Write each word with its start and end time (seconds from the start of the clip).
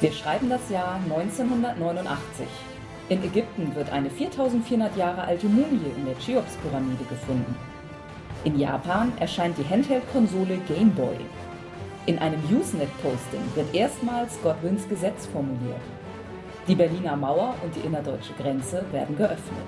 Wir 0.00 0.12
schreiben 0.12 0.48
das 0.48 0.70
Jahr 0.70 0.94
1989. 1.10 2.46
In 3.10 3.22
Ägypten 3.22 3.74
wird 3.74 3.90
eine 3.90 4.08
4400 4.08 4.96
Jahre 4.96 5.24
alte 5.24 5.46
Mumie 5.46 5.92
in 5.94 6.06
der 6.06 6.16
Cheops-Pyramide 6.18 7.04
gefunden. 7.04 7.54
In 8.44 8.58
Japan 8.58 9.12
erscheint 9.20 9.58
die 9.58 9.68
Handheld-Konsole 9.68 10.56
Game 10.66 10.92
Boy. 10.92 11.18
In 12.06 12.18
einem 12.18 12.40
Usenet-Posting 12.50 13.42
wird 13.54 13.74
erstmals 13.74 14.40
Godwins 14.42 14.88
Gesetz 14.88 15.26
formuliert. 15.26 15.82
Die 16.66 16.74
Berliner 16.74 17.16
Mauer 17.16 17.54
und 17.62 17.76
die 17.76 17.86
innerdeutsche 17.86 18.32
Grenze 18.32 18.82
werden 18.92 19.18
geöffnet. 19.18 19.66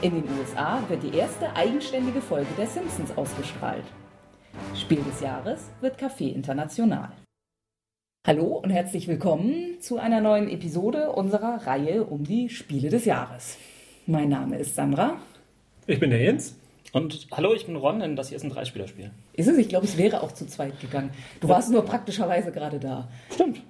In 0.00 0.14
den 0.14 0.38
USA 0.38 0.78
wird 0.88 1.02
die 1.02 1.14
erste 1.14 1.54
eigenständige 1.54 2.22
Folge 2.22 2.54
der 2.56 2.66
Simpsons 2.66 3.14
ausgestrahlt. 3.18 3.84
Spiel 4.74 5.02
des 5.02 5.20
Jahres 5.20 5.68
wird 5.82 6.00
Café 6.00 6.32
International. 6.32 7.10
Hallo 8.24 8.60
und 8.62 8.70
herzlich 8.70 9.08
willkommen 9.08 9.80
zu 9.80 9.98
einer 9.98 10.20
neuen 10.20 10.48
Episode 10.48 11.10
unserer 11.10 11.66
Reihe 11.66 12.04
um 12.04 12.22
die 12.22 12.50
Spiele 12.50 12.88
des 12.88 13.04
Jahres. 13.04 13.58
Mein 14.06 14.28
Name 14.28 14.58
ist 14.58 14.76
Sandra. 14.76 15.16
Ich 15.88 15.98
bin 15.98 16.10
der 16.10 16.22
Jens. 16.22 16.56
Und 16.92 17.26
hallo, 17.32 17.52
ich 17.52 17.66
bin 17.66 17.74
Ron, 17.74 17.98
denn 17.98 18.14
das 18.14 18.28
hier 18.28 18.36
ist 18.36 18.44
ein 18.44 18.50
Dreispielerspiel. 18.50 19.10
Ist 19.32 19.48
es? 19.48 19.58
Ich 19.58 19.68
glaube, 19.68 19.86
es 19.86 19.98
wäre 19.98 20.22
auch 20.22 20.30
zu 20.30 20.46
zweit 20.46 20.78
gegangen. 20.80 21.10
Du 21.40 21.48
warst 21.48 21.72
nur 21.72 21.84
praktischerweise 21.84 22.52
gerade 22.52 22.78
da. 22.78 23.08
Stimmt. 23.34 23.60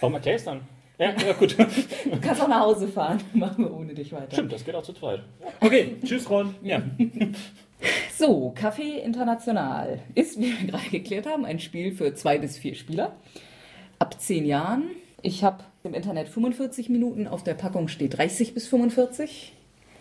Warum 0.00 0.14
erklärst 0.14 0.48
du 0.48 0.50
dann? 0.50 0.60
Ja, 0.98 1.14
ja, 1.24 1.32
gut. 1.34 1.56
Du 1.56 2.20
kannst 2.20 2.42
auch 2.42 2.48
nach 2.48 2.62
Hause 2.62 2.88
fahren. 2.88 3.20
Machen 3.32 3.64
wir 3.64 3.72
ohne 3.72 3.94
dich 3.94 4.10
weiter. 4.10 4.32
Stimmt, 4.32 4.52
das 4.52 4.64
geht 4.64 4.74
auch 4.74 4.82
zu 4.82 4.92
zweit. 4.92 5.20
Okay, 5.60 5.94
tschüss 6.04 6.28
Ron. 6.28 6.52
Ja. 6.64 6.82
So, 8.16 8.52
Café 8.58 8.98
International 9.04 10.00
ist, 10.16 10.36
wie 10.40 10.58
wir 10.58 10.66
gerade 10.66 10.90
geklärt 10.90 11.26
haben, 11.26 11.44
ein 11.44 11.60
Spiel 11.60 11.92
für 11.92 12.12
zwei 12.14 12.38
bis 12.38 12.58
vier 12.58 12.74
Spieler 12.74 13.14
ab 13.98 14.20
zehn 14.20 14.44
Jahren. 14.44 14.84
Ich 15.22 15.44
habe 15.44 15.64
im 15.82 15.94
Internet 15.94 16.28
45 16.28 16.88
Minuten, 16.88 17.26
auf 17.26 17.42
der 17.42 17.54
Packung 17.54 17.88
steht 17.88 18.16
30 18.18 18.54
bis 18.54 18.68
45. 18.68 19.52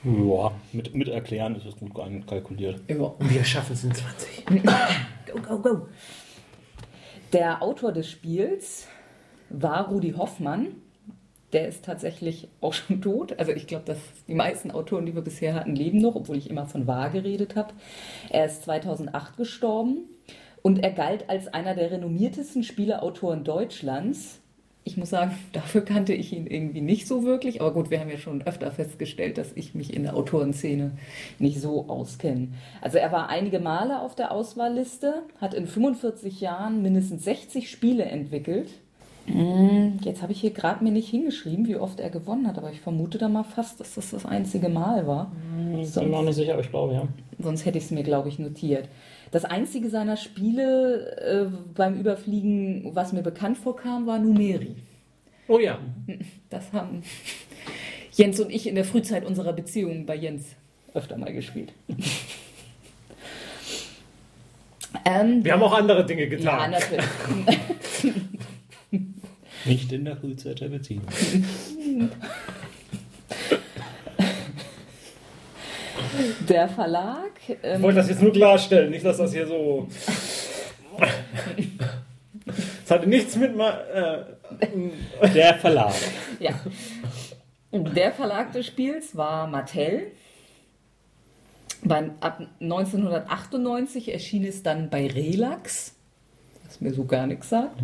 Ja, 0.03 0.52
mit, 0.73 0.94
mit 0.94 1.08
Erklären 1.08 1.56
ist 1.56 1.66
es 1.66 1.76
gut 1.76 1.94
kalkuliert. 2.28 2.81
Ja. 2.88 2.98
Und 2.98 3.34
wir 3.34 3.44
schaffen 3.44 3.73
es 3.73 3.84
in 3.84 3.94
20. 3.94 4.45
Go, 5.25 5.42
go, 5.42 5.59
go. 5.59 5.88
Der 7.34 7.62
Autor 7.62 7.92
des 7.92 8.09
Spiels 8.09 8.88
war 9.50 9.90
Rudi 9.90 10.14
Hoffmann. 10.14 10.68
Der 11.52 11.68
ist 11.68 11.84
tatsächlich 11.84 12.48
auch 12.62 12.73
schon 12.73 13.02
tot. 13.02 13.38
Also 13.38 13.52
ich 13.52 13.68
glaube, 13.68 13.84
dass 13.84 13.98
die 14.28 14.36
meisten 14.36 14.72
Autoren, 14.72 15.06
die 15.06 15.14
wir 15.14 15.22
bisher 15.22 15.53
hatten, 15.53 15.75
leben 15.75 15.98
noch, 15.98 16.16
obwohl 16.16 16.38
ich 16.38 16.50
immer 16.50 16.66
von 16.66 16.88
wahr 16.88 17.09
geredet 17.09 17.58
habe. 17.58 17.73
Er 18.30 18.45
ist 18.45 18.64
2008 18.64 19.36
gestorben 19.36 20.06
und 20.67 20.83
er 20.83 20.91
galt 20.91 21.29
als 21.29 21.47
einer 21.53 21.75
der 21.75 21.91
renommiertesten 21.91 22.61
Spieleautoren 22.61 23.45
Deutschlands. 23.45 24.41
Ich 24.83 24.97
muss 24.97 25.11
sagen, 25.11 25.31
dafür 25.53 25.79
kannte 25.79 26.13
ich 26.13 26.33
ihn 26.33 26.45
irgendwie 26.45 26.81
nicht 26.81 27.07
so 27.07 27.23
wirklich. 27.23 27.61
Aber 27.61 27.71
gut, 27.71 27.89
wir 27.89 28.01
haben 28.01 28.09
ja 28.09 28.17
schon 28.17 28.41
öfter 28.41 28.69
festgestellt, 28.69 29.38
dass 29.38 29.53
ich 29.55 29.75
mich 29.75 29.93
in 29.93 30.03
der 30.03 30.17
Autorenszene 30.17 30.91
nicht 31.39 31.61
so 31.61 31.88
auskenne. 31.88 32.49
Also 32.81 32.97
er 32.97 33.13
war 33.13 33.29
einige 33.29 33.61
Male 33.61 34.01
auf 34.01 34.13
der 34.13 34.33
Auswahlliste, 34.33 35.21
hat 35.39 35.53
in 35.53 35.67
45 35.67 36.41
Jahren 36.41 36.81
mindestens 36.81 37.23
60 37.23 37.71
Spiele 37.71 38.03
entwickelt. 38.03 38.67
Hm, 39.25 39.99
Jetzt 40.01 40.21
habe 40.21 40.33
ich 40.33 40.41
hier 40.41 40.51
gerade 40.51 40.83
mir 40.83 40.91
nicht 40.91 41.07
hingeschrieben, 41.07 41.65
wie 41.65 41.77
oft 41.77 42.01
er 42.01 42.09
gewonnen 42.09 42.45
hat, 42.45 42.57
aber 42.57 42.73
ich 42.73 42.81
vermute 42.81 43.17
da 43.17 43.29
mal 43.29 43.43
fast, 43.43 43.79
dass 43.79 43.95
das 43.95 44.11
das 44.11 44.25
einzige 44.25 44.67
Mal 44.67 45.07
war. 45.07 45.31
Ich 45.81 45.93
bin 45.93 46.09
mir 46.09 46.17
auch 46.17 46.23
nicht 46.23 46.35
sicher, 46.35 46.53
aber 46.53 46.61
ich 46.61 46.69
glaube, 46.69 46.93
ja. 46.93 47.07
Sonst 47.39 47.65
hätte 47.65 47.77
ich 47.77 47.85
es 47.85 47.91
mir, 47.91 48.03
glaube 48.03 48.27
ich, 48.27 48.38
notiert. 48.38 48.89
Das 49.31 49.45
einzige 49.45 49.89
seiner 49.89 50.17
Spiele 50.17 51.17
äh, 51.17 51.45
beim 51.75 51.99
Überfliegen, 51.99 52.95
was 52.95 53.13
mir 53.13 53.23
bekannt 53.23 53.57
vorkam, 53.57 54.05
war 54.07 54.19
Numeri. 54.19 54.75
Oh 55.47 55.59
ja. 55.59 55.79
Das 56.49 56.71
haben 56.73 57.03
Jens 58.13 58.39
und 58.39 58.51
ich 58.51 58.67
in 58.67 58.75
der 58.75 58.85
Frühzeit 58.85 59.25
unserer 59.25 59.53
Beziehung 59.53 60.05
bei 60.05 60.15
Jens 60.15 60.55
öfter 60.93 61.17
mal 61.17 61.33
gespielt. 61.33 61.73
ähm, 65.05 65.44
Wir 65.44 65.53
haben 65.53 65.63
auch 65.63 65.73
andere 65.73 66.05
Dinge 66.05 66.23
ja, 66.23 66.29
getan. 66.29 66.71
natürlich. 66.71 67.05
Nicht 69.65 69.91
in 69.91 70.05
der 70.05 70.15
Frühzeit 70.15 70.61
der 70.61 70.69
Beziehung. 70.69 71.03
Der 76.47 76.67
Verlag. 76.67 77.31
ich 77.47 77.57
Ähm, 77.63 77.81
wollte 77.81 77.97
das 77.97 78.09
jetzt 78.09 78.22
nur 78.22 78.31
klarstellen, 78.31 78.89
nicht, 78.91 79.05
dass 79.05 79.17
das 79.17 79.33
hier 79.33 79.47
so. 79.47 79.88
Es 82.83 82.91
hatte 82.91 83.07
nichts 83.07 83.35
mit 83.35 83.55
mal. 83.55 84.27
Äh, 84.61 85.27
Der 85.33 85.56
Verlag. 85.56 85.94
Ja. 86.39 86.51
Der 87.72 88.11
Verlag 88.13 88.51
des 88.53 88.66
Spiels 88.66 89.16
war 89.16 89.47
Mattel. 89.47 90.11
Beim, 91.83 92.11
ab 92.22 92.41
1998 92.59 94.11
erschien 94.11 94.45
es 94.45 94.63
dann 94.63 94.89
bei 94.89 95.07
Relax, 95.07 95.94
was 96.66 96.81
mir 96.81 96.94
so 96.94 97.06
gar 97.06 97.27
nichts 97.27 97.50
sagt. 97.50 97.79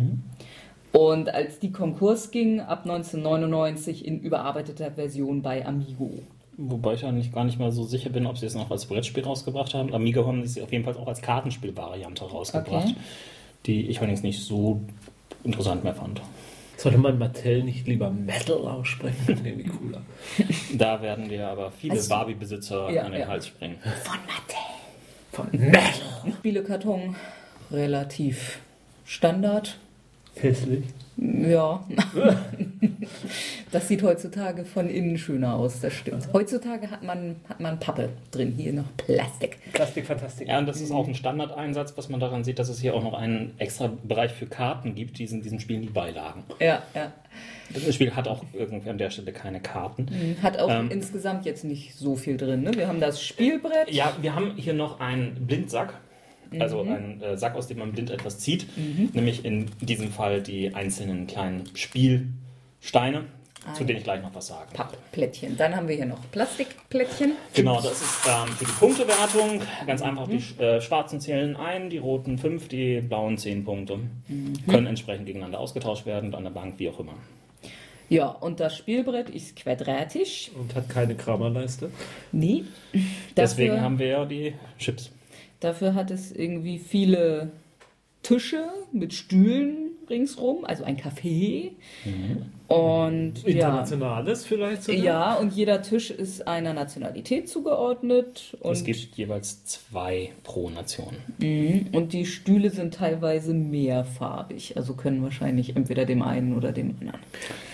Und 0.92 1.28
als 1.28 1.58
die 1.58 1.70
Konkurs 1.70 2.30
ging, 2.30 2.60
ab 2.60 2.80
1999 2.84 4.04
in 4.06 4.20
überarbeiteter 4.20 4.92
Version 4.92 5.42
bei 5.42 5.64
Amigo. 5.66 6.10
Wobei 6.56 6.94
ich 6.94 7.04
eigentlich 7.04 7.32
gar 7.32 7.44
nicht 7.44 7.58
mal 7.58 7.72
so 7.72 7.84
sicher 7.84 8.10
bin, 8.10 8.26
ob 8.26 8.38
sie 8.38 8.46
es 8.46 8.54
noch 8.54 8.70
als 8.70 8.86
Brettspiel 8.86 9.24
rausgebracht 9.24 9.74
haben. 9.74 9.92
Amiga 9.92 10.24
haben 10.24 10.46
sie 10.46 10.62
auf 10.62 10.70
jeden 10.72 10.84
Fall 10.84 10.96
auch 10.96 11.08
als 11.08 11.20
Kartenspielvariante 11.20 12.24
rausgebracht, 12.24 12.88
Okay. 12.90 12.96
die 13.66 13.86
ich 13.88 13.98
allerdings 13.98 14.22
nicht 14.22 14.40
so 14.40 14.80
interessant 15.42 15.82
mehr 15.84 15.94
fand. 15.94 16.20
sollte 16.76 16.98
man 16.98 17.18
Mattel 17.18 17.62
nicht 17.64 17.86
lieber 17.86 18.10
Metal 18.10 18.56
aussprechen? 18.66 19.16
Das 19.26 19.38
wäre 19.44 19.48
irgendwie 19.54 19.70
cooler. 19.70 20.02
Da 20.78 21.00
werden 21.02 21.30
wir 21.30 21.48
aber 21.48 21.70
viele 21.70 21.94
Also- 21.94 22.08
Barbie-Besitzer 22.10 22.90
Ja, 22.90 23.02
an 23.02 23.12
den 23.12 23.20
ja. 23.22 23.28
Hals 23.28 23.46
springen. 23.46 23.76
Von 24.02 24.18
Mattel. 24.26 25.60
Von 25.60 25.70
Metal! 25.70 26.32
Spielekarton 26.38 27.16
relativ 27.70 28.58
Standard. 29.04 29.76
Hässlich. 30.36 30.84
Ja. 31.16 31.84
das 33.74 33.88
sieht 33.88 34.02
heutzutage 34.02 34.64
von 34.64 34.88
innen 34.88 35.18
schöner 35.18 35.54
aus, 35.56 35.80
das 35.80 35.92
stimmt. 35.92 36.28
Heutzutage 36.32 36.90
hat 36.90 37.02
man, 37.02 37.36
hat 37.48 37.60
man 37.60 37.78
Pappe 37.80 38.10
drin, 38.30 38.54
hier 38.56 38.72
noch 38.72 38.96
Plastik. 38.96 39.58
Plastik, 39.72 40.06
Fantastik. 40.06 40.48
Ja, 40.48 40.58
und 40.58 40.66
das 40.66 40.80
ist 40.80 40.90
auch 40.90 41.06
ein 41.08 41.14
Standardeinsatz, 41.14 41.94
was 41.96 42.08
man 42.08 42.20
daran 42.20 42.44
sieht, 42.44 42.58
dass 42.58 42.68
es 42.68 42.80
hier 42.80 42.94
auch 42.94 43.02
noch 43.02 43.14
einen 43.14 43.54
extra 43.58 43.90
Bereich 44.02 44.32
für 44.32 44.46
Karten 44.46 44.94
gibt, 44.94 45.18
die 45.18 45.26
sind 45.26 45.38
in 45.38 45.42
diesen 45.44 45.60
Spielen 45.60 45.82
die 45.82 45.88
Beilagen. 45.88 46.44
Ja, 46.60 46.82
ja. 46.94 47.12
Das 47.72 47.94
Spiel 47.94 48.14
hat 48.14 48.28
auch 48.28 48.44
irgendwie 48.52 48.90
an 48.90 48.98
der 48.98 49.10
Stelle 49.10 49.32
keine 49.32 49.58
Karten. 49.60 50.06
Hat 50.42 50.58
auch 50.58 50.70
Ähm. 50.70 50.90
insgesamt 50.90 51.44
jetzt 51.44 51.64
nicht 51.64 51.94
so 51.96 52.14
viel 52.14 52.36
drin. 52.36 52.62
Ne? 52.62 52.72
Wir 52.74 52.86
haben 52.86 53.00
das 53.00 53.20
Spielbrett. 53.20 53.90
Ja, 53.90 54.14
wir 54.20 54.34
haben 54.34 54.52
hier 54.56 54.74
noch 54.74 55.00
einen 55.00 55.46
Blindsack. 55.46 55.94
Also 56.60 56.82
einen 56.82 57.20
äh, 57.20 57.36
Sack, 57.36 57.56
aus 57.56 57.66
dem 57.66 57.78
man 57.78 57.90
blind 57.90 58.10
etwas 58.10 58.38
zieht. 58.38 58.66
Nämlich 59.12 59.44
in 59.44 59.66
diesem 59.80 60.12
Fall 60.12 60.40
die 60.40 60.72
einzelnen 60.72 61.26
kleinen 61.26 61.64
Spielsteine, 61.74 63.24
Zu 63.72 63.84
denen 63.84 63.98
ich 63.98 64.04
gleich 64.04 64.20
noch 64.22 64.34
was 64.34 64.48
sage. 64.48 64.68
Pappplättchen. 64.74 65.56
Dann 65.56 65.74
haben 65.74 65.88
wir 65.88 65.96
hier 65.96 66.04
noch 66.06 66.20
Plastikplättchen. 66.30 67.32
Genau, 67.54 67.76
das 67.80 68.02
ist 68.02 68.20
ähm, 68.28 68.48
für 68.54 68.64
die 68.66 68.70
Punktewertung. 68.72 69.62
Ganz 69.86 70.02
einfach, 70.02 70.28
die 70.28 70.38
sch- 70.38 70.60
äh, 70.60 70.80
schwarzen 70.82 71.20
zählen 71.20 71.56
ein, 71.56 71.88
die 71.90 71.98
roten 71.98 72.36
5, 72.38 72.68
die 72.68 73.00
blauen 73.00 73.38
10 73.38 73.64
Punkte. 73.64 74.00
Können 74.68 74.86
entsprechend 74.86 75.26
gegeneinander 75.26 75.60
ausgetauscht 75.60 76.04
werden, 76.06 76.34
an 76.34 76.44
der 76.44 76.50
Bank, 76.50 76.74
wie 76.78 76.90
auch 76.90 77.00
immer. 77.00 77.14
Ja, 78.10 78.26
und 78.28 78.60
das 78.60 78.76
Spielbrett 78.76 79.30
ist 79.30 79.56
quadratisch. 79.56 80.50
Und 80.58 80.74
hat 80.74 80.88
keine 80.90 81.14
Kramerleiste. 81.14 81.90
Nee. 82.32 82.64
Deswegen 83.36 83.70
Dafür, 83.70 83.82
haben 83.82 83.98
wir 83.98 84.06
ja 84.08 84.24
die 84.26 84.54
Chips. 84.78 85.10
dafür 85.60 85.94
hat 85.94 86.10
es 86.10 86.30
irgendwie 86.30 86.78
viele 86.78 87.50
Tische 88.22 88.64
mit 88.92 89.14
Stühlen 89.14 89.92
ringsrum, 90.10 90.66
also 90.66 90.84
ein 90.84 90.98
Café. 90.98 91.70
Und 92.66 93.42
ja. 93.42 93.48
Internationales 93.48 94.46
vielleicht 94.46 94.84
sogar? 94.84 95.02
Ja, 95.04 95.34
und 95.34 95.52
jeder 95.52 95.82
Tisch 95.82 96.10
ist 96.10 96.48
einer 96.48 96.72
Nationalität 96.72 97.46
zugeordnet. 97.48 98.56
Und, 98.60 98.72
Es 98.72 98.84
gibt 98.84 98.98
jeweils 99.16 99.64
zwei 99.66 100.32
pro 100.42 100.70
Nation. 100.70 101.14
Mhm. 101.38 101.88
und 101.92 102.12
die 102.14 102.24
Stühle 102.24 102.70
sind 102.70 102.94
teilweise 102.94 103.52
mehrfarbig, 103.52 104.76
also 104.76 104.94
können 104.94 105.22
wahrscheinlich 105.22 105.76
entweder 105.76 106.06
dem 106.06 106.22
einen 106.22 106.56
oder 106.56 106.72
dem 106.72 106.96
anderen. 107.00 107.20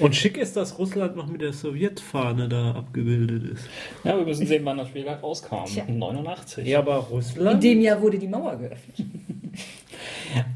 Und 0.00 0.16
schick 0.16 0.36
ist, 0.36 0.56
dass 0.56 0.78
Russland 0.78 1.16
noch 1.16 1.28
mit 1.28 1.40
der 1.40 1.52
Sowjetfahne 1.52 2.48
da 2.48 2.72
abgebildet 2.72 3.44
ist. 3.52 3.64
Ja, 4.02 4.16
wir 4.16 4.24
müssen 4.24 4.46
sehen, 4.46 4.64
wann 4.64 4.78
das 4.78 4.88
Spiel 4.88 5.08
rauskam. 5.08 5.66
Tja. 5.66 5.84
89. 5.88 6.66
Ja, 6.66 6.80
aber 6.80 6.96
In 6.96 7.14
Russland? 7.16 7.62
dem 7.62 7.80
Jahr 7.80 8.02
wurde 8.02 8.18
die 8.18 8.28
Mauer 8.28 8.56
geöffnet. 8.56 8.96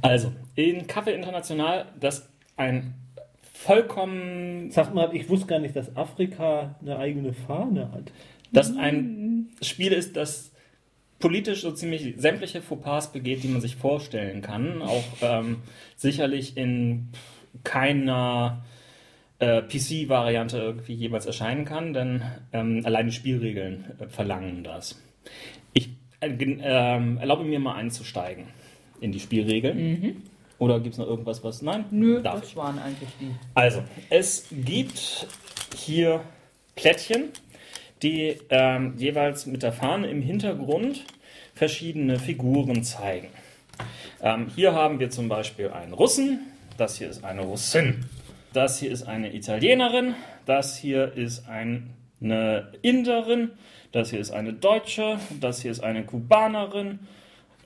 Also, 0.02 0.32
in 0.54 0.86
Kaffee 0.86 1.14
International, 1.14 1.86
das 1.98 2.28
ein 2.56 2.94
vollkommen, 3.64 4.70
Sag 4.70 4.94
mal, 4.94 5.14
ich 5.14 5.28
wusste 5.28 5.46
gar 5.46 5.58
nicht, 5.58 5.74
dass 5.74 5.96
Afrika 5.96 6.76
eine 6.80 6.98
eigene 6.98 7.32
Fahne 7.32 7.90
hat. 7.92 8.12
das 8.52 8.76
ein 8.76 9.48
Spiel 9.62 9.92
ist, 9.92 10.16
das 10.16 10.52
politisch 11.18 11.62
so 11.62 11.72
ziemlich 11.72 12.14
sämtliche 12.18 12.60
Fauxpas 12.60 13.12
begeht, 13.12 13.42
die 13.42 13.48
man 13.48 13.60
sich 13.60 13.76
vorstellen 13.76 14.42
kann. 14.42 14.82
Auch 14.82 15.04
ähm, 15.22 15.58
sicherlich 15.96 16.56
in 16.56 17.08
keiner 17.62 18.64
äh, 19.38 19.62
PC-Variante 19.62 20.58
irgendwie 20.58 20.94
jemals 20.94 21.24
erscheinen 21.24 21.64
kann, 21.64 21.94
denn 21.94 22.22
ähm, 22.52 22.82
allein 22.84 23.06
die 23.06 23.12
Spielregeln 23.12 23.84
äh, 23.98 24.08
verlangen 24.08 24.64
das. 24.64 25.02
Ich 25.72 25.88
äh, 26.20 26.28
ähm, 26.28 27.18
erlaube 27.18 27.44
mir 27.44 27.60
mal 27.60 27.74
einzusteigen 27.74 28.46
in 29.00 29.12
die 29.12 29.20
Spielregeln. 29.20 30.22
Oder 30.58 30.80
gibt 30.80 30.94
es 30.94 30.98
noch 30.98 31.06
irgendwas, 31.06 31.42
was. 31.42 31.62
Nein? 31.62 31.84
Nö, 31.90 32.22
Darf 32.22 32.40
das 32.40 32.50
ich. 32.50 32.56
waren 32.56 32.78
eigentlich 32.78 33.08
die. 33.20 33.30
Also, 33.54 33.82
es 34.10 34.46
gibt 34.50 35.26
hier 35.76 36.20
Plättchen, 36.76 37.30
die 38.02 38.38
ähm, 38.50 38.94
jeweils 38.96 39.46
mit 39.46 39.62
der 39.62 39.72
Fahne 39.72 40.08
im 40.08 40.22
Hintergrund 40.22 41.04
verschiedene 41.54 42.18
Figuren 42.18 42.82
zeigen. 42.84 43.28
Ähm, 44.20 44.48
hier 44.54 44.72
haben 44.74 45.00
wir 45.00 45.10
zum 45.10 45.28
Beispiel 45.28 45.70
einen 45.70 45.92
Russen, 45.92 46.40
das 46.76 46.98
hier 46.98 47.08
ist 47.08 47.24
eine 47.24 47.42
Russin, 47.42 48.04
das 48.52 48.78
hier 48.78 48.90
ist 48.90 49.04
eine 49.04 49.34
Italienerin, 49.34 50.14
das 50.46 50.76
hier 50.76 51.12
ist 51.14 51.48
ein, 51.48 51.90
eine 52.20 52.72
Inderin, 52.82 53.50
das 53.92 54.10
hier 54.10 54.20
ist 54.20 54.30
eine 54.30 54.52
Deutsche, 54.52 55.18
das 55.40 55.62
hier 55.62 55.70
ist 55.70 55.80
eine 55.82 56.04
Kubanerin 56.04 57.00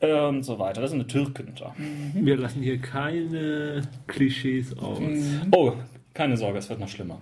und 0.01 0.43
so 0.43 0.59
weiter. 0.59 0.81
Das 0.81 0.91
ist 0.91 0.95
eine 0.95 1.07
Türkin 1.07 1.53
da. 1.59 1.75
Wir 2.15 2.37
lassen 2.37 2.63
hier 2.63 2.79
keine 2.79 3.83
Klischees 4.07 4.77
aus. 4.79 5.01
Oh, 5.51 5.73
keine 6.15 6.37
Sorge, 6.37 6.59
es 6.59 6.69
wird 6.69 6.81
noch 6.81 6.89
schlimmer. 6.89 7.19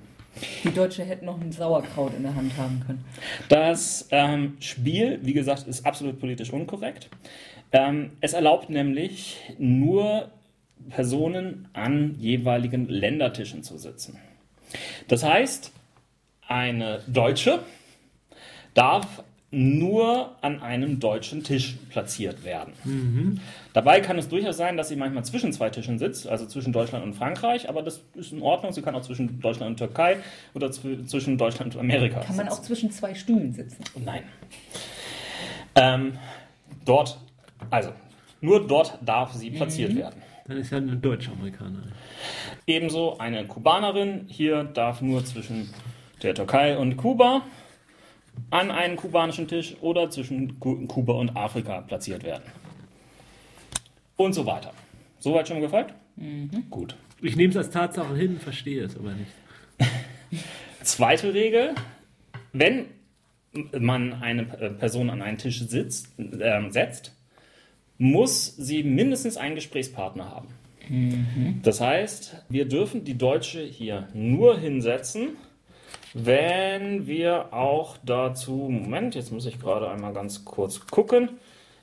Die 0.65 0.73
Deutsche 0.73 1.05
hätte 1.05 1.25
noch 1.25 1.41
ein 1.41 1.51
Sauerkraut 1.51 2.13
in 2.15 2.23
der 2.23 2.35
Hand 2.35 2.57
haben 2.59 2.83
können. 2.87 3.05
Das 3.49 4.07
ähm, 4.11 4.57
Spiel, 4.61 5.19
wie 5.23 5.33
gesagt, 5.33 5.67
ist 5.67 5.87
absolut 5.87 6.21
politisch 6.21 6.53
unkorrekt. 6.53 7.09
Ähm, 7.73 8.13
es 8.21 8.35
erlaubt 8.35 8.69
nämlich 8.69 9.39
nur 9.59 10.31
Personen 10.91 11.69
an 11.73 12.15
jeweiligen 12.19 12.89
Ländertischen 12.89 13.63
zu 13.63 13.79
sitzen. 13.79 14.19
Das 15.09 15.25
heißt, 15.25 15.73
eine 16.47 17.01
Deutsche 17.07 17.61
darf 18.75 19.23
nur 19.57 20.33
an 20.43 20.61
einem 20.61 21.01
deutschen 21.01 21.43
Tisch 21.43 21.77
platziert 21.89 22.45
werden. 22.45 23.41
Dabei 23.73 24.01
kann 24.03 24.19
es 24.19 24.29
durchaus 24.29 24.59
sein, 24.59 24.77
dass 24.77 24.89
sie 24.91 24.97
manchmal 24.97 25.25
zwischen 25.25 25.51
zwei 25.53 25.71
Tischen 25.71 25.99
sitzt, 25.99 26.29
also 26.29 26.45
zwischen 26.45 26.75
Deutschland 26.75 27.03
und 27.05 27.15
Frankreich, 27.15 27.67
aber 27.69 27.83
das 27.83 28.03
ist 28.15 28.33
in 28.33 28.43
Ordnung. 28.43 28.73
Sie 28.73 28.83
kann 28.83 28.95
auch 28.95 29.01
zwischen 29.01 29.41
Deutschland 29.41 29.71
und 29.71 29.77
Türkei 29.79 30.19
oder 30.53 30.67
zw- 30.67 31.07
zwischen 31.07 31.39
Deutschland 31.39 31.75
und 31.75 31.81
Amerika 31.81 32.21
Kann 32.21 32.37
man 32.37 32.47
sitzen. 32.47 32.59
auch 32.59 32.63
zwischen 32.63 32.91
zwei 32.91 33.15
Stühlen 33.15 33.53
sitzen. 33.55 33.83
Nein. 34.05 34.25
Ähm, 35.75 36.19
dort, 36.85 37.19
also, 37.71 37.93
nur 38.43 38.67
dort 38.67 38.99
darf 39.03 39.33
sie 39.33 39.51
platziert 39.51 39.97
werden. 39.97 40.21
Dann 40.47 40.59
ist 40.59 40.71
ja 40.71 40.77
eine 40.79 40.97
Deutsch-Amerikanerin. 40.97 41.93
Ebenso 42.67 43.17
eine 43.19 43.47
Kubanerin 43.47 44.27
hier 44.29 44.65
darf 44.65 45.01
nur 45.01 45.25
zwischen 45.25 45.71
der 46.23 46.35
Türkei 46.35 46.77
und 46.77 46.97
Kuba 46.97 47.43
an 48.51 48.71
einen 48.71 48.97
kubanischen 48.97 49.49
Tisch 49.49 49.77
oder 49.81 50.11
zwischen 50.11 50.59
Ku- 50.61 50.87
Kuba 50.87 51.15
und 51.15 51.37
Afrika 51.37 51.81
platziert 51.81 52.23
werden. 52.25 52.45
Und 54.17 54.33
so 54.35 54.47
weiter. 54.47 54.73
Soweit 55.19 55.49
schon 55.49 55.61
gefolgt? 55.61 55.95
Gut. 56.71 56.97
Ich 57.21 57.37
nehme 57.37 57.51
es 57.51 57.57
als 57.57 57.71
Tatsache 57.71 58.15
hin, 58.17 58.39
verstehe 58.39 58.85
es 58.85 58.97
aber 58.97 59.13
nicht. 59.13 59.31
Zweite 60.83 61.35
Regel, 61.35 61.75
wenn 62.53 62.87
man 63.79 64.13
eine 64.23 64.43
äh, 64.61 64.71
Person 64.71 65.11
an 65.11 65.23
einen 65.23 65.39
Tisch 65.39 65.61
sitzt, 65.61 66.09
ähm, 66.19 66.71
setzt, 66.71 67.13
muss 67.99 68.55
sie 68.57 68.83
mindestens 68.83 69.37
einen 69.37 69.55
Gesprächspartner 69.55 70.31
haben. 70.31 70.49
Das 71.63 71.81
heißt, 71.81 72.45
wir 72.49 72.67
dürfen 72.69 73.03
die 73.05 73.19
Deutsche 73.19 73.63
hier 73.65 74.09
nur 74.15 74.59
hinsetzen, 74.59 75.31
wenn 76.19 77.07
wir 77.07 77.53
auch 77.53 77.99
dazu, 78.05 78.69
Moment, 78.71 79.15
jetzt 79.15 79.33
muss 79.33 79.45
ich 79.45 79.61
gerade 79.61 79.91
einmal 79.91 80.15
ganz 80.15 80.47
kurz 80.47 80.87
gucken, 80.87 81.29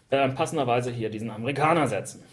äh, 0.09 0.27
passenderweise 0.29 0.89
hier 0.89 1.11
diesen 1.11 1.29
Amerikaner 1.29 1.87
setzen. 1.87 2.23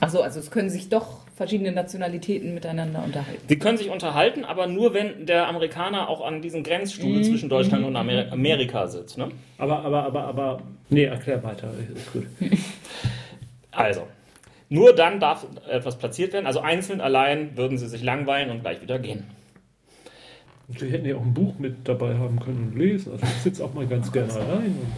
Achso, 0.00 0.20
also 0.20 0.40
es 0.40 0.50
können 0.50 0.68
sich 0.68 0.90
doch 0.90 1.20
verschiedene 1.36 1.72
Nationalitäten 1.72 2.52
miteinander 2.52 3.02
unterhalten. 3.02 3.40
Sie 3.48 3.58
können 3.58 3.78
sich 3.78 3.88
unterhalten, 3.88 4.44
aber 4.44 4.66
nur 4.66 4.92
wenn 4.92 5.24
der 5.24 5.48
Amerikaner 5.48 6.08
auch 6.08 6.20
an 6.20 6.42
diesem 6.42 6.62
Grenzstuhl 6.62 7.22
zwischen 7.22 7.48
Deutschland 7.48 7.84
und 7.84 7.96
Amer 7.96 8.30
Amerika 8.30 8.86
sitzt. 8.86 9.16
Ne? 9.16 9.28
Aber, 9.56 9.78
aber, 9.84 10.04
aber, 10.04 10.24
aber. 10.24 10.62
Nee, 10.90 11.04
erklär 11.04 11.42
weiter. 11.42 11.70
Ist 11.94 12.12
gut. 12.12 12.26
Also, 13.76 14.06
nur 14.68 14.94
dann 14.94 15.18
darf 15.18 15.44
etwas 15.68 15.98
platziert 15.98 16.32
werden. 16.32 16.46
Also 16.46 16.60
einzeln 16.60 17.00
allein 17.00 17.56
würden 17.56 17.76
sie 17.76 17.88
sich 17.88 18.04
langweilen 18.04 18.52
und 18.52 18.60
gleich 18.60 18.80
wieder 18.80 19.00
gehen. 19.00 19.24
Sie 20.68 20.90
hätten 20.90 21.06
ja 21.06 21.16
auch 21.16 21.22
ein 21.22 21.34
Buch 21.34 21.58
mit 21.58 21.86
dabei 21.86 22.16
haben 22.16 22.40
können 22.40 22.70
und 22.72 22.78
lesen. 22.78 23.12
Also 23.12 23.24
ich 23.24 23.42
sitze 23.42 23.64
auch 23.64 23.74
mal 23.74 23.86
ganz 23.86 24.10
gerne 24.12 24.32
allein. 24.32 24.66
Und 24.66 24.92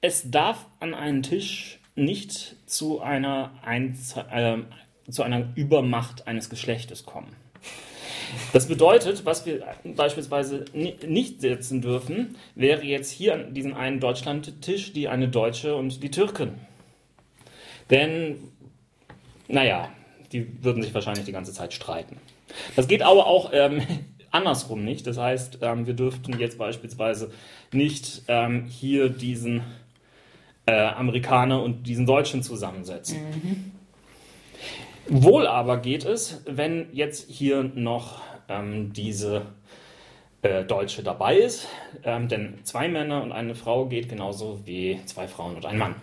Es 0.00 0.30
darf 0.30 0.66
an 0.80 0.94
einen 0.94 1.22
Tisch 1.22 1.78
nicht 1.94 2.56
zu 2.66 3.00
einer, 3.00 3.52
Einz 3.64 4.14
äh, 4.30 4.56
zu 5.10 5.22
einer 5.22 5.48
Übermacht 5.54 6.26
eines 6.26 6.50
Geschlechtes 6.50 7.04
kommen. 7.04 7.28
Das 8.52 8.66
bedeutet, 8.66 9.24
was 9.24 9.46
wir 9.46 9.64
beispielsweise 9.84 10.64
ni- 10.72 10.96
nicht 11.06 11.40
setzen 11.40 11.80
dürfen, 11.80 12.36
wäre 12.54 12.82
jetzt 12.82 13.10
hier 13.10 13.34
an 13.34 13.54
diesen 13.54 13.74
einen 13.74 14.00
Deutschlandtisch 14.00 14.92
die 14.92 15.08
eine 15.08 15.28
Deutsche 15.28 15.76
und 15.76 16.02
die 16.02 16.10
Türkin. 16.10 16.54
Denn, 17.90 18.36
naja, 19.46 19.90
die 20.32 20.62
würden 20.64 20.82
sich 20.82 20.92
wahrscheinlich 20.92 21.24
die 21.24 21.32
ganze 21.32 21.52
Zeit 21.52 21.72
streiten. 21.72 22.16
Das 22.74 22.88
geht 22.88 23.02
aber 23.02 23.26
auch 23.26 23.50
ähm, 23.52 23.80
andersrum 24.36 24.84
nicht. 24.84 25.06
Das 25.06 25.18
heißt, 25.18 25.58
ähm, 25.62 25.86
wir 25.86 25.94
dürften 25.94 26.38
jetzt 26.38 26.58
beispielsweise 26.58 27.30
nicht 27.72 28.22
ähm, 28.28 28.66
hier 28.66 29.08
diesen 29.08 29.62
äh, 30.66 30.72
Amerikaner 30.72 31.62
und 31.62 31.84
diesen 31.84 32.06
Deutschen 32.06 32.42
zusammensetzen. 32.42 33.18
Wohl 35.08 35.46
aber 35.46 35.78
geht 35.78 36.04
es, 36.04 36.42
wenn 36.46 36.88
jetzt 36.92 37.30
hier 37.30 37.62
noch 37.62 38.20
ähm, 38.48 38.92
diese 38.92 39.42
äh, 40.42 40.64
Deutsche 40.64 41.02
dabei 41.02 41.36
ist, 41.36 41.68
ähm, 42.04 42.28
denn 42.28 42.58
zwei 42.64 42.88
Männer 42.88 43.22
und 43.22 43.32
eine 43.32 43.54
Frau 43.54 43.86
geht 43.86 44.08
genauso 44.08 44.60
wie 44.64 44.98
zwei 45.06 45.28
Frauen 45.28 45.56
und 45.56 45.64
ein 45.64 45.78
Mann. 45.78 45.94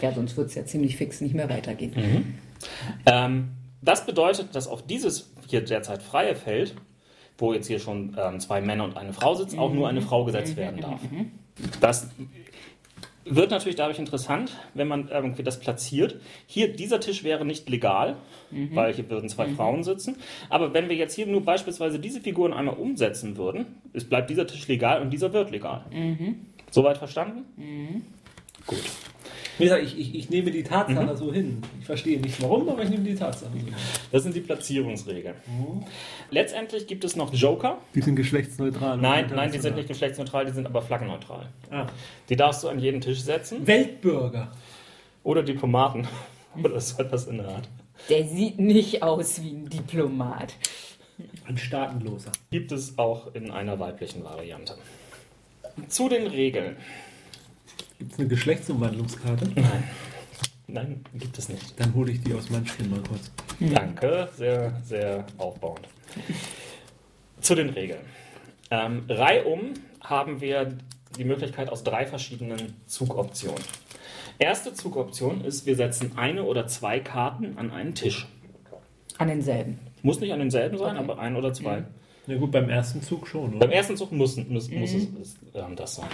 Ja, 0.00 0.12
sonst 0.12 0.36
wird 0.36 0.48
es 0.48 0.54
ja 0.54 0.64
ziemlich 0.64 0.96
fix 0.96 1.20
nicht 1.20 1.34
mehr 1.34 1.50
weitergehen. 1.50 2.38
Ähm, 3.06 3.48
das 3.82 4.06
bedeutet, 4.06 4.54
dass 4.54 4.66
auf 4.68 4.86
dieses 4.86 5.32
hier 5.48 5.62
derzeit 5.62 6.02
freie 6.02 6.34
Feld, 6.34 6.74
wo 7.38 7.52
jetzt 7.52 7.66
hier 7.66 7.78
schon 7.78 8.16
ähm, 8.18 8.38
zwei 8.40 8.60
Männer 8.60 8.84
und 8.84 8.96
eine 8.96 9.12
Frau 9.12 9.34
sitzen, 9.34 9.58
auch 9.58 9.72
nur 9.72 9.88
eine 9.88 10.02
Frau 10.02 10.24
gesetzt 10.24 10.56
werden 10.56 10.80
darf. 10.82 11.00
Das 11.80 12.08
wird 13.24 13.50
natürlich 13.50 13.76
dadurch 13.76 13.98
interessant, 13.98 14.52
wenn 14.74 14.88
man 14.88 15.08
irgendwie 15.08 15.42
das 15.42 15.60
platziert. 15.60 16.16
Hier, 16.46 16.72
dieser 16.74 17.00
Tisch 17.00 17.22
wäre 17.22 17.44
nicht 17.44 17.68
legal, 17.68 18.16
weil 18.74 18.92
hier 18.94 19.08
würden 19.10 19.28
zwei 19.28 19.48
Frauen 19.48 19.84
sitzen. 19.84 20.16
Aber 20.48 20.74
wenn 20.74 20.88
wir 20.88 20.96
jetzt 20.96 21.14
hier 21.14 21.26
nur 21.26 21.44
beispielsweise 21.44 21.98
diese 21.98 22.20
Figuren 22.20 22.52
einmal 22.52 22.76
umsetzen 22.76 23.36
würden, 23.36 23.66
es 23.92 24.04
bleibt 24.08 24.30
dieser 24.30 24.46
Tisch 24.46 24.66
legal 24.68 25.00
und 25.02 25.10
dieser 25.10 25.32
wird 25.32 25.50
legal. 25.50 25.84
Soweit 26.70 26.98
verstanden? 26.98 27.44
Gut. 28.66 28.82
Wie 29.60 29.64
gesagt, 29.64 29.82
ich, 29.84 29.98
ich, 29.98 30.14
ich 30.14 30.30
nehme 30.30 30.50
die 30.50 30.62
Tatsache 30.62 31.16
so 31.16 31.32
hin. 31.32 31.62
Ich 31.80 31.86
verstehe 31.86 32.18
nicht 32.18 32.40
warum, 32.42 32.68
aber 32.68 32.82
ich 32.82 32.90
nehme 32.90 33.04
die 33.04 33.14
Tatsache 33.14 33.50
so 33.52 33.58
hin. 33.58 33.74
Das 34.10 34.22
sind 34.22 34.34
die 34.34 34.40
Platzierungsregeln. 34.40 35.36
Letztendlich 36.30 36.86
gibt 36.86 37.04
es 37.04 37.16
noch 37.16 37.32
Joker. 37.32 37.78
Die 37.94 38.00
sind 38.00 38.16
geschlechtsneutral. 38.16 38.94
und 38.94 39.02
Nein, 39.02 39.30
nein, 39.34 39.52
die 39.52 39.58
sind 39.58 39.76
nicht 39.76 39.88
geschlechtsneutral, 39.88 40.46
die 40.46 40.52
sind 40.52 40.66
aber 40.66 40.82
flaggenneutral. 40.82 41.48
Ah. 41.70 41.86
Die 42.28 42.36
darfst 42.36 42.64
du 42.64 42.68
an 42.68 42.78
jeden 42.78 43.00
Tisch 43.00 43.20
setzen. 43.20 43.66
Weltbürger. 43.66 44.50
Oder 45.22 45.42
Diplomaten. 45.42 46.08
Oder 46.62 46.80
so 46.80 47.02
etwas 47.02 47.26
in 47.26 47.36
der 47.38 47.48
Art. 47.48 47.68
Der 48.08 48.24
sieht 48.26 48.58
nicht 48.58 49.02
aus 49.02 49.42
wie 49.42 49.50
ein 49.50 49.68
Diplomat. 49.68 50.54
Ein 51.46 51.58
Staatenloser. 51.58 52.32
Gibt 52.50 52.72
es 52.72 52.98
auch 52.98 53.34
in 53.34 53.50
einer 53.50 53.78
weiblichen 53.78 54.24
Variante. 54.24 54.74
Zu 55.88 56.08
den 56.08 56.26
Regeln. 56.26 56.76
Gibt 58.00 58.12
es 58.14 58.18
eine 58.18 58.28
Geschlechtsumwandlungskarte? 58.28 59.50
Nein, 60.66 61.04
gibt 61.14 61.36
es 61.36 61.50
nicht. 61.50 61.78
Dann 61.78 61.94
hole 61.94 62.12
ich 62.12 62.22
die 62.22 62.32
aus 62.32 62.48
Munchkin 62.48 62.88
mal 62.88 63.00
kurz. 63.06 63.30
Danke, 63.60 64.26
sehr, 64.38 64.72
sehr 64.82 65.26
aufbauend. 65.36 65.86
Zu 67.42 67.54
den 67.54 67.68
Regeln. 67.68 68.00
Ähm, 68.70 69.04
reihum 69.06 69.74
haben 70.00 70.40
wir 70.40 70.78
die 71.18 71.24
Möglichkeit 71.24 71.68
aus 71.68 71.84
drei 71.84 72.06
verschiedenen 72.06 72.74
Zugoptionen. 72.86 73.60
Erste 74.38 74.72
Zugoption 74.72 75.44
ist, 75.44 75.66
wir 75.66 75.76
setzen 75.76 76.12
eine 76.16 76.44
oder 76.44 76.66
zwei 76.68 77.00
Karten 77.00 77.58
an 77.58 77.70
einen 77.70 77.94
Tisch. 77.94 78.26
An 79.18 79.28
denselben. 79.28 79.78
Muss 80.02 80.20
nicht 80.20 80.32
an 80.32 80.38
denselben 80.38 80.78
sein, 80.78 80.96
Okay. 80.96 81.04
aber 81.04 81.18
ein 81.18 81.36
oder 81.36 81.52
zwei. 81.52 81.84
Na 82.26 82.36
gut, 82.38 82.50
beim 82.50 82.70
ersten 82.70 83.02
Zug 83.02 83.28
schon, 83.28 83.58
Beim 83.58 83.68
oder? 83.68 83.72
ersten 83.74 83.98
Zug 83.98 84.10
muss, 84.12 84.38
muss, 84.38 84.70
muss 84.70 84.90
es 84.94 85.04
ist, 85.04 85.38
ähm, 85.52 85.76
das 85.76 85.96
sein. 85.96 86.08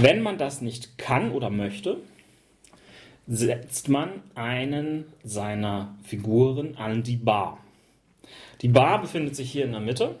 Wenn 0.00 0.22
man 0.22 0.38
das 0.38 0.60
nicht 0.60 0.96
kann 0.96 1.32
oder 1.32 1.50
möchte, 1.50 1.96
setzt 3.26 3.88
man 3.88 4.22
einen 4.36 5.06
seiner 5.24 5.96
Figuren 6.04 6.76
an 6.76 7.02
die 7.02 7.16
Bar. 7.16 7.58
Die 8.62 8.68
Bar 8.68 9.00
befindet 9.00 9.34
sich 9.34 9.50
hier 9.50 9.64
in 9.64 9.72
der 9.72 9.80
Mitte 9.80 10.14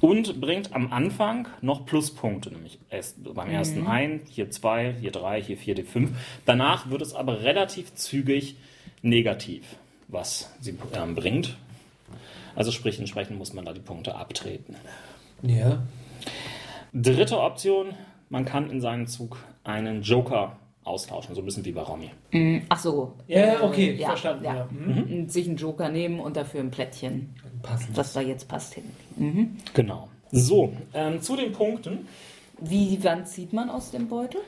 und 0.00 0.40
bringt 0.40 0.76
am 0.76 0.92
Anfang 0.92 1.48
noch 1.60 1.86
Pluspunkte, 1.86 2.52
nämlich 2.52 2.78
beim 3.18 3.50
ersten 3.50 3.84
ein, 3.88 4.20
hier 4.30 4.48
zwei, 4.52 4.94
hier 5.00 5.10
drei, 5.10 5.42
hier 5.42 5.56
vier, 5.56 5.74
hier 5.74 5.84
fünf. 5.84 6.12
Danach 6.44 6.88
wird 6.88 7.02
es 7.02 7.14
aber 7.14 7.42
relativ 7.42 7.96
zügig 7.96 8.54
negativ, 9.02 9.74
was 10.06 10.54
sie 10.60 10.78
ähm, 10.92 11.16
bringt. 11.16 11.56
Also 12.54 12.70
sprich, 12.70 13.00
entsprechend 13.00 13.38
muss 13.38 13.54
man 13.54 13.64
da 13.64 13.72
die 13.72 13.80
Punkte 13.80 14.14
abtreten. 14.14 14.76
Ja. 15.42 15.82
Dritte 16.92 17.40
Option, 17.40 17.94
man 18.28 18.44
kann 18.44 18.70
in 18.70 18.80
seinem 18.80 19.06
Zug 19.06 19.38
einen 19.64 20.02
Joker 20.02 20.56
austauschen, 20.84 21.34
so 21.34 21.42
ein 21.42 21.44
bisschen 21.44 21.64
wie 21.64 21.72
bei 21.72 21.82
Romy. 21.82 22.10
Ach 22.68 22.78
so. 22.78 23.14
Ja, 23.26 23.60
okay, 23.62 23.94
ja, 23.94 24.08
verstanden. 24.08 24.44
ja. 24.44 24.54
Ja. 24.54 24.68
Mhm. 24.70 25.02
Und 25.12 25.32
Sich 25.32 25.48
einen 25.48 25.56
Joker 25.56 25.88
nehmen 25.88 26.20
und 26.20 26.36
dafür 26.36 26.60
ein 26.60 26.70
Plättchen, 26.70 27.34
Passend. 27.62 27.96
was 27.96 28.12
da 28.12 28.20
jetzt 28.20 28.48
passt, 28.48 28.74
hin. 28.74 29.56
Genau. 29.74 30.08
So, 30.30 30.72
ähm, 30.94 31.20
zu 31.20 31.36
den 31.36 31.52
Punkten. 31.52 32.06
Wie, 32.60 32.98
wann 33.02 33.26
zieht 33.26 33.52
man 33.52 33.68
aus 33.68 33.90
dem 33.90 34.08
Beutel? 34.08 34.40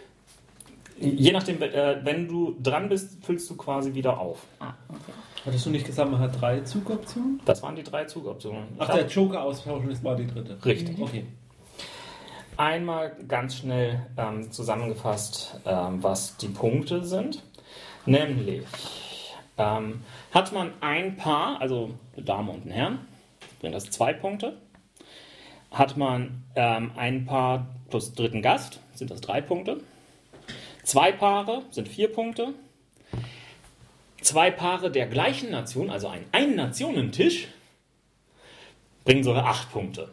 Je 1.01 1.31
nachdem, 1.33 1.63
äh, 1.63 2.05
wenn 2.05 2.27
du 2.27 2.57
dran 2.61 2.89
bist, 2.89 3.25
füllst 3.25 3.49
du 3.51 3.57
quasi 3.57 3.95
wieder 3.95 4.19
auf. 4.19 4.45
Ah, 4.59 4.75
okay. 4.89 5.13
Hattest 5.47 5.67
du 5.67 5.71
nicht 5.71 5.87
gesagt, 5.87 6.11
man 6.11 6.21
hat 6.21 6.41
drei 6.41 6.61
Zugoptionen? 6.61 7.41
Das 7.45 7.63
waren 7.63 7.77
die 7.77 7.85
drei 7.85 8.05
Zugoptionen. 8.05 8.65
Ach, 8.79 8.93
der 8.93 9.07
Joker 9.07 9.43
austauschen 9.43 9.91
ist 9.91 10.03
war 10.03 10.17
die 10.17 10.27
dritte. 10.27 10.59
Richtig. 10.65 11.01
Okay. 11.01 11.25
Einmal 12.59 13.13
ganz 13.29 13.59
schnell 13.59 14.05
ähm, 14.17 14.51
zusammengefasst, 14.51 15.61
ähm, 15.65 16.03
was 16.03 16.37
die 16.39 16.49
Punkte 16.49 17.05
sind. 17.05 17.45
Nämlich 18.05 18.65
ähm, 19.57 20.03
hat 20.33 20.53
man 20.53 20.73
ein 20.81 21.17
Paar, 21.17 21.61
also 21.61 21.95
eine 22.17 22.25
Dame 22.25 22.51
und 22.51 22.67
ein 22.67 22.73
Herrn, 22.73 22.99
bringt 23.61 23.77
das 23.77 23.91
zwei 23.91 24.13
Punkte. 24.13 24.57
Hat 25.71 25.97
man 25.97 26.43
ähm, 26.57 26.91
ein 26.97 27.27
Paar 27.27 27.69
plus 27.91 28.13
dritten 28.15 28.43
Gast, 28.43 28.81
sind 28.93 29.13
das 29.13 29.21
drei 29.21 29.41
Punkte. 29.41 29.81
Zwei 30.83 31.13
Paare 31.13 31.63
sind 31.71 31.87
vier 31.87 32.13
Punkte. 32.13 32.55
Zwei 34.21 34.51
Paare 34.51 34.91
der 34.91 35.07
gleichen 35.07 35.53
Nation, 35.53 35.91
also 35.91 36.09
ein 36.09 36.25
Ein-Nationentisch, 36.33 37.47
bringen 39.05 39.23
sogar 39.23 39.47
acht 39.47 39.71
Punkte. 39.71 40.11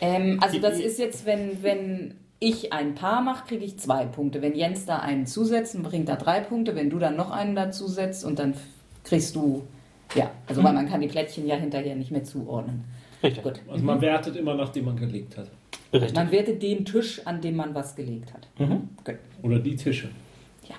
Ähm, 0.00 0.38
also 0.42 0.58
das 0.58 0.78
ist 0.78 0.98
jetzt, 0.98 1.26
wenn, 1.26 1.62
wenn 1.62 2.14
ich 2.38 2.72
ein 2.72 2.94
Paar 2.94 3.22
mache, 3.22 3.46
kriege 3.46 3.64
ich 3.64 3.78
zwei 3.78 4.04
Punkte. 4.04 4.42
Wenn 4.42 4.54
Jens 4.54 4.84
da 4.84 4.98
einen 4.98 5.26
zusetzt, 5.26 5.80
bringt 5.82 6.08
er 6.08 6.16
drei 6.16 6.40
Punkte. 6.40 6.74
Wenn 6.74 6.90
du 6.90 6.98
dann 6.98 7.16
noch 7.16 7.30
einen 7.30 7.54
dazu 7.54 7.86
setzt 7.88 8.24
und 8.24 8.38
dann 8.38 8.54
kriegst 9.04 9.34
du, 9.36 9.62
ja, 10.14 10.30
also 10.46 10.62
weil 10.62 10.72
man 10.72 10.88
kann 10.88 11.00
die 11.00 11.08
Plättchen 11.08 11.46
ja 11.46 11.56
hinterher 11.56 11.96
nicht 11.96 12.10
mehr 12.10 12.24
zuordnen. 12.24 12.84
Richtig. 13.22 13.42
Gut. 13.42 13.60
Also 13.68 13.84
man 13.84 14.00
wertet 14.00 14.36
immer, 14.36 14.54
nachdem 14.54 14.84
man 14.84 14.96
gelegt 14.96 15.36
hat. 15.36 15.50
Richtig. 15.92 16.14
Man 16.14 16.30
wertet 16.30 16.62
den 16.62 16.84
Tisch, 16.84 17.22
an 17.24 17.40
dem 17.40 17.56
man 17.56 17.74
was 17.74 17.96
gelegt 17.96 18.32
hat. 18.34 18.48
Mhm. 18.58 18.88
Gut. 19.04 19.16
Oder 19.42 19.58
die 19.58 19.76
Tische. 19.76 20.10
Ja. 20.68 20.74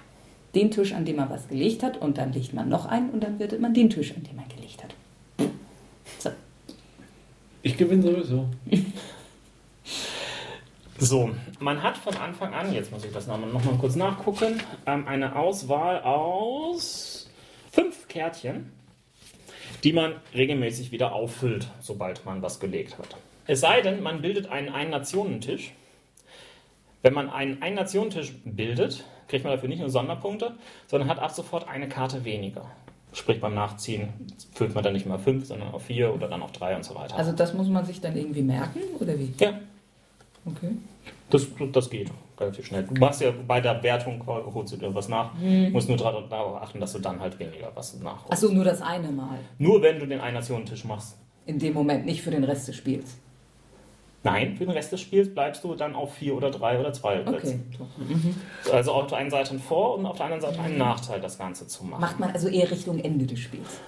Den 0.53 0.69
Tisch, 0.69 0.93
an 0.93 1.05
dem 1.05 1.15
man 1.15 1.29
was 1.29 1.47
gelegt 1.47 1.81
hat 1.81 1.97
und 1.97 2.17
dann 2.17 2.33
legt 2.33 2.53
man 2.53 2.69
noch 2.69 2.85
einen 2.85 3.09
und 3.09 3.23
dann 3.23 3.39
wertet 3.39 3.59
man 3.59 3.73
den 3.73 3.89
Tisch, 3.89 4.13
an 4.15 4.23
dem 4.23 4.35
man 4.35 4.47
gelegt 4.49 4.83
hat. 4.83 4.93
Ich 7.67 7.75
gewinne 7.75 8.01
sowieso. 8.01 8.49
So, 10.99 11.29
man 11.59 11.83
hat 11.83 11.95
von 11.95 12.15
Anfang 12.17 12.55
an, 12.55 12.73
jetzt 12.73 12.91
muss 12.91 13.05
ich 13.05 13.13
das 13.13 13.27
nochmal 13.27 13.51
noch 13.51 13.63
mal 13.63 13.75
kurz 13.75 13.95
nachgucken, 13.95 14.59
ähm, 14.87 15.07
eine 15.07 15.35
Auswahl 15.35 16.01
aus 16.01 17.29
fünf 17.71 18.07
Kärtchen, 18.07 18.71
die 19.83 19.93
man 19.93 20.15
regelmäßig 20.33 20.91
wieder 20.91 21.13
auffüllt, 21.13 21.67
sobald 21.81 22.25
man 22.25 22.41
was 22.41 22.59
gelegt 22.59 22.97
hat. 22.97 23.15
Es 23.45 23.59
sei 23.59 23.81
denn, 23.81 24.01
man 24.01 24.23
bildet 24.23 24.49
einen 24.49 24.69
Ein-Nationentisch. 24.69 25.71
Wenn 27.03 27.13
man 27.13 27.29
einen 27.29 27.61
Ein-Nationentisch 27.61 28.33
bildet, 28.43 29.03
kriegt 29.27 29.43
man 29.43 29.53
dafür 29.53 29.69
nicht 29.69 29.81
nur 29.81 29.91
Sonderpunkte, 29.91 30.55
sondern 30.87 31.09
hat 31.09 31.19
ab 31.19 31.29
sofort 31.29 31.67
eine 31.67 31.87
Karte 31.87 32.25
weniger. 32.25 32.71
Sprich, 33.17 33.41
beim 33.41 33.55
Nachziehen 33.55 34.09
füllt 34.53 34.75
man 34.75 34.83
dann 34.83 34.93
nicht 34.93 35.07
mehr 35.07 35.17
fünf, 35.17 35.47
sondern 35.47 35.71
auf 35.71 35.83
vier 35.83 36.13
oder 36.13 36.27
dann 36.27 36.43
auf 36.43 36.51
drei 36.51 36.75
und 36.75 36.85
so 36.85 36.93
weiter. 36.93 37.15
Also 37.17 37.31
das 37.31 37.53
muss 37.53 37.67
man 37.67 37.83
sich 37.83 37.99
dann 37.99 38.15
irgendwie 38.15 38.43
merken, 38.43 38.79
oder 38.99 39.17
wie? 39.17 39.33
ja, 39.39 39.59
Okay. 40.45 40.69
Das, 41.29 41.45
das 41.73 41.89
geht 41.89 42.09
relativ 42.39 42.65
schnell. 42.65 42.83
Du 42.83 42.93
machst 42.99 43.21
ja 43.21 43.31
bei 43.45 43.59
der 43.59 43.81
Wertung, 43.83 44.23
holst 44.25 44.73
du 44.73 44.77
dir 44.77 44.93
was 44.93 45.09
nach, 45.09 45.33
musst 45.71 45.89
nur 45.89 45.97
darauf 45.97 46.29
darauf 46.29 46.61
achten, 46.61 46.79
dass 46.79 46.93
du 46.93 46.99
dann 46.99 47.19
halt 47.19 47.37
weniger 47.39 47.71
was 47.75 47.99
nachholst. 47.99 48.31
Achso, 48.31 48.53
nur 48.53 48.63
das 48.63 48.81
eine 48.81 49.09
Mal. 49.09 49.39
Nur 49.57 49.81
wenn 49.81 49.99
du 49.99 50.05
den 50.05 50.21
Ein-Nationentisch 50.21 50.85
machst. 50.85 51.17
In 51.45 51.59
dem 51.59 51.73
Moment, 51.73 52.05
nicht 52.05 52.21
für 52.21 52.31
den 52.31 52.43
Rest 52.43 52.67
des 52.67 52.75
Spiels. 52.75 53.17
Nein, 54.31 54.55
für 54.57 54.65
den 54.65 54.71
Rest 54.71 54.91
des 54.91 55.01
Spiels 55.01 55.33
bleibst 55.33 55.63
du 55.63 55.75
dann 55.75 55.95
auf 55.95 56.13
vier 56.15 56.35
oder 56.35 56.51
drei 56.51 56.79
oder 56.79 56.93
zwei 56.93 57.19
Okay. 57.21 57.29
Plätzen. 57.31 57.73
So. 58.63 58.71
Also 58.71 58.91
auf 58.93 59.07
der 59.07 59.17
einen 59.19 59.29
Seite 59.31 59.55
ein 59.55 59.59
Vor- 59.59 59.95
und 59.95 60.05
auf 60.05 60.17
der 60.17 60.25
anderen 60.25 60.41
Seite 60.41 60.59
einen 60.61 60.77
Nachteil, 60.77 61.19
das 61.21 61.37
Ganze 61.37 61.67
zu 61.67 61.85
machen. 61.85 62.01
Macht 62.01 62.19
man 62.19 62.31
also 62.31 62.47
eher 62.47 62.69
Richtung 62.69 62.99
Ende 62.99 63.25
des 63.25 63.39
Spiels. 63.39 63.79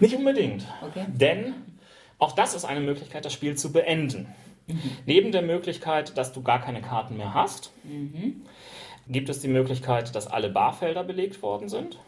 Nicht 0.00 0.16
unbedingt. 0.16 0.66
Okay. 0.88 1.04
Denn 1.08 1.54
auch 2.18 2.32
das 2.32 2.54
ist 2.54 2.64
eine 2.64 2.80
Möglichkeit, 2.80 3.24
das 3.24 3.32
Spiel 3.32 3.56
zu 3.56 3.72
beenden. 3.72 4.26
Neben 5.06 5.32
der 5.32 5.42
Möglichkeit, 5.42 6.16
dass 6.16 6.32
du 6.32 6.42
gar 6.42 6.60
keine 6.60 6.80
Karten 6.80 7.16
mehr 7.16 7.34
hast, 7.34 7.72
gibt 9.08 9.28
es 9.28 9.40
die 9.40 9.48
Möglichkeit, 9.48 10.14
dass 10.14 10.28
alle 10.28 10.48
Barfelder 10.48 11.02
belegt 11.04 11.42
worden 11.42 11.68
sind. 11.68 11.98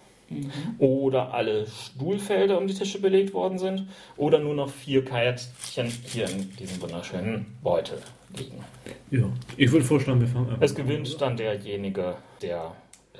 Oder 0.79 1.35
alle 1.35 1.67
Stuhlfelder 1.67 2.59
um 2.59 2.67
die 2.67 2.75
Tische 2.75 3.01
belegt 3.01 3.35
worden 3.35 3.59
sind. 3.59 3.89
Oder 4.17 4.39
nur 4.39 4.55
noch 4.55 4.71
vier 4.71 5.05
Kärtchen 5.05 5.93
hier 6.05 6.29
in 6.29 6.55
diesem 6.57 6.81
wunderschönen 6.81 7.57
Beutel 7.63 7.99
liegen. 8.37 8.65
Ja. 9.11 9.31
Ich 9.57 9.71
würde 9.71 9.85
vorschlagen, 9.85 10.21
wir 10.21 10.29
fangen 10.29 10.51
an. 10.51 10.57
Es 10.61 10.75
gewinnt 10.75 11.21
dann 11.21 11.37
derjenige, 11.37 12.17
der 12.43 12.73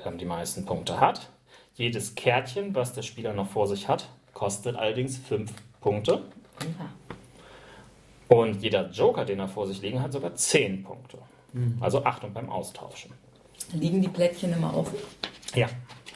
ähm, 0.05 0.17
die 0.17 0.25
meisten 0.25 0.65
Punkte 0.65 0.99
hat. 0.99 1.29
Jedes 1.75 2.15
Kärtchen, 2.15 2.73
was 2.73 2.93
der 2.93 3.01
Spieler 3.01 3.33
noch 3.33 3.49
vor 3.49 3.67
sich 3.67 3.87
hat, 3.87 4.09
kostet 4.33 4.75
allerdings 4.75 5.17
fünf 5.17 5.51
Punkte. 5.81 6.23
Ja. 6.61 6.89
Und 8.27 8.61
jeder 8.63 8.89
Joker, 8.89 9.23
den 9.23 9.39
er 9.39 9.47
vor 9.47 9.67
sich 9.67 9.81
liegen 9.81 10.01
hat, 10.01 10.11
sogar 10.11 10.33
10 10.35 10.83
Punkte. 10.83 11.19
Also 11.79 12.03
Achtung 12.03 12.33
beim 12.33 12.49
Austauschen. 12.49 13.11
Liegen 13.71 14.01
die 14.01 14.09
Plättchen 14.09 14.51
immer 14.51 14.75
offen? 14.75 14.97
Ja. 15.53 15.67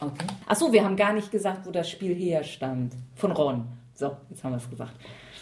Okay. 0.02 0.26
Achso, 0.46 0.72
wir 0.72 0.84
haben 0.84 0.96
gar 0.96 1.14
nicht 1.14 1.32
gesagt, 1.32 1.66
wo 1.66 1.72
das 1.72 1.90
Spiel 1.90 2.16
herstammt. 2.16 2.94
Von 3.16 3.32
Ron. 3.32 3.66
So, 3.94 4.16
jetzt 4.30 4.44
haben 4.44 4.52
wir 4.54 4.58
es 4.58 4.70
gesagt. 4.70 4.94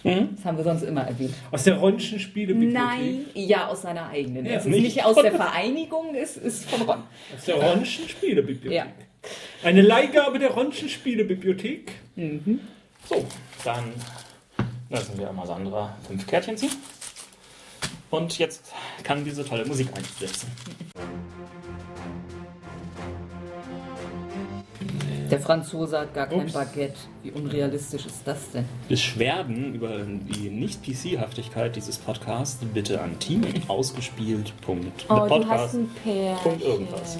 Das 0.03 0.45
haben 0.45 0.57
wir 0.57 0.63
sonst 0.63 0.83
immer 0.83 1.01
erwähnt. 1.01 1.33
Aus 1.51 1.63
der 1.63 1.77
Ronschen 1.77 2.19
Spielebibliothek. 2.19 2.81
Nein, 2.81 3.25
ja, 3.33 3.67
aus 3.67 3.81
seiner 3.81 4.07
eigenen. 4.07 4.45
Ja, 4.45 4.53
es 4.53 4.65
ist 4.65 4.71
nicht 4.71 4.83
nicht 4.83 5.03
aus 5.03 5.15
der 5.15 5.33
Vereinigung, 5.33 6.15
es 6.15 6.37
ist 6.37 6.69
von 6.69 6.81
Ron. 6.83 7.03
Aus 7.35 7.45
der 7.45 7.55
Ronschen 7.55 8.07
Spielebibliothek. 8.07 8.71
Ja. 8.71 8.85
Eine 9.63 9.81
Leihgabe 9.81 10.39
der 10.39 10.51
Ronschen 10.51 10.87
Spielebibliothek. 10.87 11.91
So, 13.09 13.25
dann 13.65 13.91
lassen 14.89 15.17
wir 15.17 15.29
einmal 15.29 15.45
Sandra 15.45 15.97
fünf 16.07 16.25
Kärtchen 16.25 16.55
ziehen. 16.55 16.71
Und 18.09 18.37
jetzt 18.37 18.71
kann 19.03 19.25
diese 19.25 19.43
tolle 19.43 19.65
Musik 19.65 19.89
einsetzen. 19.93 20.49
Der 25.29 25.39
Franzose 25.39 25.99
hat 25.99 26.13
gar 26.13 26.27
kein 26.27 26.41
Ups. 26.41 26.53
Baguette. 26.53 26.97
Wie 27.23 27.31
unrealistisch 27.31 28.05
ist 28.05 28.21
das 28.25 28.51
denn? 28.51 28.65
Beschwerden 28.87 29.73
über 29.73 29.99
die 29.99 30.49
Nicht-PC-Haftigkeit 30.49 31.75
dieses 31.75 31.97
Podcasts 31.97 32.63
bitte 32.73 33.01
an 33.01 33.17
team.ausgespielt.podcast. 33.19 35.09
Oh, 35.09 35.27
du 35.39 35.47
hast 35.47 35.73
ein 35.75 35.89
Pärchen. 36.03 36.37
Punkt 36.43 36.63
irgendwas. 36.63 37.17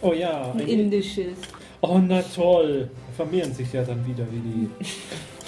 Oh 0.00 0.12
ja. 0.12 0.52
Ein 0.52 0.60
Ein 0.60 0.66
indisches. 0.68 1.38
oh, 1.80 1.98
na 1.98 2.22
toll. 2.22 2.90
Vermehren 3.16 3.52
sich 3.52 3.72
ja 3.72 3.82
dann 3.84 4.06
wieder 4.06 4.24
wie 4.30 4.38
die. 4.40 4.70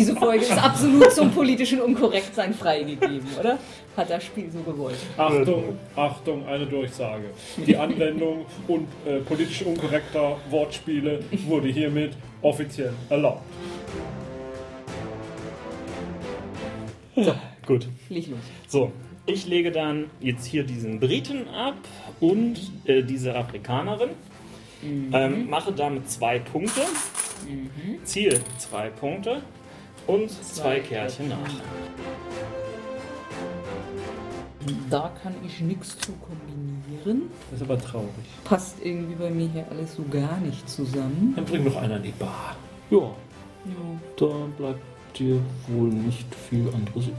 Diese 0.00 0.16
Folge 0.16 0.46
ist 0.46 0.52
absolut 0.52 1.12
zum 1.12 1.30
politischen 1.30 1.78
Unkorrektsein 1.82 2.54
freigegeben, 2.54 3.20
oder? 3.38 3.58
Hat 3.94 4.08
das 4.08 4.24
Spiel 4.24 4.50
so 4.50 4.60
gewollt. 4.60 4.96
Achtung, 5.18 5.78
Achtung, 5.94 6.46
eine 6.46 6.64
Durchsage. 6.64 7.26
Die 7.66 7.76
Anwendung 7.76 8.46
und 8.66 8.88
äh, 9.04 9.18
politisch 9.18 9.60
unkorrekter 9.60 10.38
Wortspiele 10.48 11.20
wurde 11.46 11.68
hiermit 11.68 12.12
offiziell 12.40 12.94
erlaubt. 13.10 13.42
Gut. 17.66 17.86
Leg 18.08 18.28
los. 18.28 18.38
So, 18.68 18.92
ich 19.26 19.46
lege 19.48 19.70
dann 19.70 20.06
jetzt 20.20 20.46
hier 20.46 20.64
diesen 20.64 20.98
Briten 20.98 21.46
ab 21.48 21.76
und 22.20 22.72
äh, 22.86 23.02
diese 23.02 23.36
Afrikanerin. 23.36 24.08
Ähm, 25.12 25.50
mache 25.50 25.72
damit 25.72 26.10
zwei 26.10 26.38
Punkte. 26.38 26.80
Ziel 28.04 28.40
zwei 28.56 28.88
Punkte 28.88 29.42
und 30.06 30.30
zwei, 30.30 30.80
Kärtchen 30.80 31.28
nach. 31.28 31.38
Da 34.90 35.10
kann 35.22 35.34
ich 35.44 35.60
nichts 35.60 35.96
zu 35.98 36.12
kombinieren. 36.12 37.30
Das 37.50 37.60
ist 37.60 37.64
aber 37.70 37.80
traurig. 37.80 38.08
Passt 38.44 38.76
irgendwie 38.84 39.14
bei 39.14 39.30
mir 39.30 39.48
hier 39.48 39.66
alles 39.70 39.94
so 39.94 40.04
gar 40.10 40.38
nicht 40.38 40.68
zusammen. 40.68 41.32
Dann 41.36 41.44
bring 41.44 41.64
doch 41.64 41.76
einer 41.76 41.96
an 41.96 42.02
die 42.02 42.10
Bar. 42.12 42.56
Ja, 42.90 42.98
Ja. 42.98 43.12
da 44.16 44.26
bleibt 44.58 44.80
dir 45.18 45.40
wohl 45.68 45.88
nicht 45.88 46.34
viel 46.34 46.68
anderes 46.68 47.06
übrig. 47.06 47.16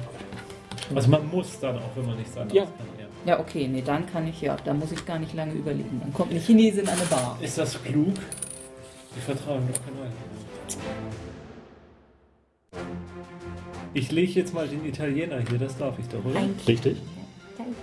Also 0.93 1.09
man 1.09 1.27
muss 1.29 1.59
dann 1.59 1.77
auch, 1.77 1.95
wenn 1.95 2.05
man 2.05 2.17
nichts 2.17 2.35
anderes 2.37 2.53
Ja. 2.55 2.63
kann. 2.65 2.73
Ja. 2.99 3.33
Ja, 3.33 3.39
okay, 3.39 3.67
nee, 3.67 3.81
dann 3.85 4.05
kann 4.11 4.27
ich 4.27 4.41
ja. 4.41 4.57
Da 4.63 4.73
muss 4.73 4.91
ich 4.91 5.05
gar 5.05 5.19
nicht 5.19 5.33
lange 5.33 5.53
überlegen. 5.53 5.99
Dann 6.01 6.13
kommt 6.13 6.31
eine 6.31 6.39
Chinesin 6.39 6.87
an 6.87 6.95
eine 6.97 7.05
Bar. 7.05 7.37
Ist 7.41 7.57
das 7.57 7.81
klug? 7.83 8.13
Die 9.15 9.19
vertrauen 9.19 9.67
doch 9.71 9.79
kein 9.83 9.93
Alkohol. 9.93 11.30
Ich 13.93 14.11
lege 14.11 14.31
jetzt 14.39 14.53
mal 14.53 14.67
den 14.67 14.85
Italiener 14.85 15.39
hier, 15.49 15.57
das 15.59 15.77
darf 15.77 15.99
ich 15.99 16.07
doch, 16.07 16.23
oder? 16.23 16.41
Richtig. 16.67 16.97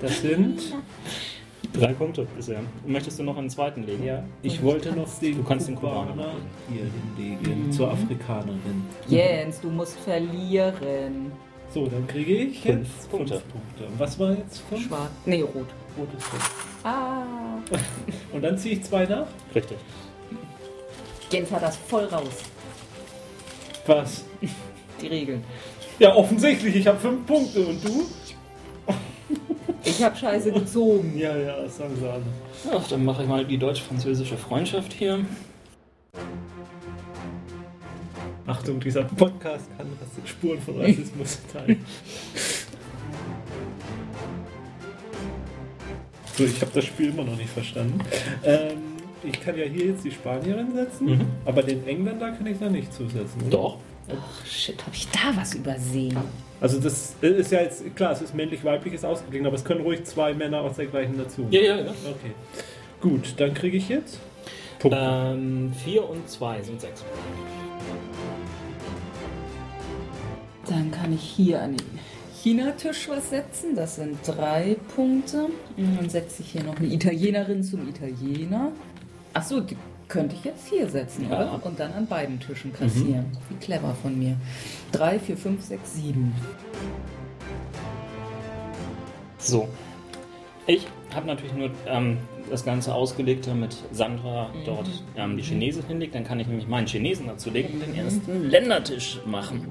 Das 0.01 0.23
sind. 0.23 0.59
Drei 1.75 1.93
Punkte 1.93 2.27
bisher. 2.35 2.61
Möchtest 2.87 3.19
du 3.19 3.25
noch 3.25 3.37
einen 3.37 3.51
zweiten 3.51 3.83
legen? 3.85 4.05
Ja, 4.05 4.25
ich 4.43 4.63
wollte 4.63 4.93
noch 4.93 5.07
den 5.19 5.37
Du 5.37 5.43
kannst 5.45 5.69
den 5.69 5.75
Kubaner 5.75 6.33
hier 6.73 6.87
hinlegen, 7.17 7.71
zur 7.71 7.91
Afrikanerin. 7.91 8.85
Jens, 9.07 9.61
du 9.61 9.69
musst 9.69 9.99
verlieren. 10.01 11.31
So, 11.75 11.87
dann 11.87 12.07
kriege 12.07 12.35
ich 12.37 12.61
Fünf 12.63 12.89
jetzt 12.89 13.11
Punkte. 13.11 13.35
fünf 13.35 13.53
Punkte. 13.53 13.85
Und 13.93 13.99
was 13.99 14.19
war 14.19 14.31
jetzt 14.33 14.63
fünf? 14.71 14.87
Schwarz. 14.87 15.11
Nee, 15.27 15.43
rot. 15.43 15.67
Rotes 15.99 16.25
Fünf. 16.25 16.77
Ah. 16.85 17.25
Und 18.33 18.41
dann 18.43 18.57
ziehe 18.57 18.77
ich 18.77 18.83
zwei 18.85 19.05
nach? 19.05 19.27
Richtig. 19.55 19.77
Jens 21.31 21.51
hat 21.53 21.63
das 21.63 21.77
voll 21.77 22.05
raus. 22.05 22.43
Was? 23.87 24.25
Die 25.01 25.07
Regeln. 25.07 25.45
Ja, 25.99 26.15
offensichtlich, 26.15 26.77
ich 26.77 26.87
habe 26.87 26.99
fünf 26.99 27.27
Punkte 27.27 27.67
und 27.67 27.85
du? 27.85 28.07
Ich 29.85 30.03
hab 30.03 30.17
Scheiße 30.19 30.53
gezogen. 30.53 31.17
Ja, 31.17 31.37
ja, 31.37 31.61
das 31.63 31.77
sagen 31.79 31.95
sie 31.99 32.09
alle. 32.09 32.23
Ach, 32.73 32.87
dann 32.89 33.05
mache 33.05 33.23
ich 33.23 33.29
mal 33.29 33.45
die 33.45 33.59
deutsch-französische 33.59 34.37
Freundschaft 34.37 34.93
hier. 34.93 35.21
Achtung, 38.47 38.81
dieser 38.81 39.05
Podcast 39.05 39.67
kann 39.77 39.87
Spuren 40.25 40.61
von 40.61 40.81
Rassismus 40.81 41.39
teilen. 41.53 41.85
So, 46.37 46.45
ich 46.45 46.61
habe 46.61 46.71
das 46.75 46.85
Spiel 46.85 47.11
immer 47.11 47.25
noch 47.25 47.37
nicht 47.37 47.51
verstanden. 47.51 47.99
Ähm, 48.45 48.79
ich 49.25 49.41
kann 49.41 49.57
ja 49.59 49.65
hier 49.65 49.87
jetzt 49.87 50.05
die 50.05 50.11
Spanierin 50.13 50.73
setzen, 50.73 51.07
Mhm. 51.07 51.27
aber 51.45 51.63
den 51.63 51.87
Engländer 51.87 52.31
kann 52.33 52.47
ich 52.47 52.59
da 52.59 52.69
nicht 52.71 52.93
zusetzen. 52.93 53.41
Oder? 53.43 53.51
Doch. 53.51 53.79
Ach, 54.11 54.47
shit, 54.47 54.85
hab 54.85 54.95
ich 54.95 55.09
da 55.09 55.37
was 55.37 55.55
übersehen? 55.55 56.17
Also 56.61 56.81
das 56.81 57.15
ist 57.21 57.53
ja 57.53 57.61
jetzt, 57.61 57.95
klar, 57.95 58.13
es 58.13 58.23
ist 58.23 58.35
männlich-weibliches 58.35 59.05
ausgeglichen, 59.05 59.47
aber 59.47 59.57
es 59.57 59.65
können 59.65 59.83
ruhig 59.83 60.05
zwei 60.05 60.35
Männer 60.35 60.61
aus 60.61 60.77
der 60.77 60.87
gleichen 60.87 61.17
Nation. 61.17 61.47
Ja, 61.51 61.61
ja, 61.61 61.77
ja. 61.77 61.91
Okay. 61.91 62.33
Gut, 63.01 63.35
dann 63.37 63.55
kriege 63.55 63.77
ich 63.77 63.89
jetzt 63.89 64.19
Punkte. 64.79 64.99
Ähm, 65.01 65.73
vier 65.85 66.09
und 66.09 66.29
zwei 66.29 66.61
sind 66.63 66.81
sechs. 66.81 67.05
Dann 70.69 70.91
kann 70.91 71.13
ich 71.13 71.23
hier 71.23 71.63
an 71.63 71.77
den 71.77 71.99
China-Tisch 72.43 73.09
was 73.09 73.31
setzen. 73.31 73.75
Das 73.75 73.97
sind 73.97 74.19
drei 74.27 74.77
Punkte. 74.95 75.47
Und 75.77 75.97
dann 75.97 76.11
setze 76.11 76.43
ich 76.43 76.53
hier 76.53 76.65
noch 76.65 76.77
eine 76.77 76.89
Italienerin 76.89 77.63
zum 77.63 77.89
Italiener. 77.89 78.73
Achso, 79.33 79.61
die 79.61 79.77
könnte 80.09 80.35
ich 80.35 80.45
jetzt 80.45 80.69
hier 80.69 80.89
setzen, 80.89 81.29
Ja. 81.31 81.37
oder? 81.37 81.67
Und 81.67 81.79
dann 81.79 81.93
an 81.93 82.07
beiden 82.07 82.41
Tischen 82.41 82.73
kassieren. 82.73 83.27
Wie 83.49 83.57
clever 83.57 83.95
von 84.03 84.19
mir. 84.19 84.37
Drei, 84.93 85.19
vier, 85.19 85.37
fünf, 85.37 85.63
sechs, 85.63 85.95
sieben. 85.95 86.35
So. 89.39 89.69
Ich 90.67 90.87
habe 91.15 91.27
natürlich 91.27 91.55
nur 91.55 91.71
ähm, 91.87 92.19
das 92.51 92.65
Ganze 92.65 92.95
ausgelegt, 92.95 93.47
damit 93.47 93.77
Sandra 93.93 94.51
dort 94.67 94.89
ähm, 95.17 95.37
die 95.37 95.43
Chinesen 95.43 95.85
hinlegt. 95.87 96.15
Dann 96.15 96.25
kann 96.25 96.41
ich 96.41 96.47
nämlich 96.47 96.69
meinen 96.69 96.87
Chinesen 96.87 97.27
dazu 97.27 97.51
legen 97.51 97.75
und 97.75 97.81
den 97.87 97.95
ersten 97.95 98.49
Ländertisch 98.51 99.21
machen. 99.25 99.67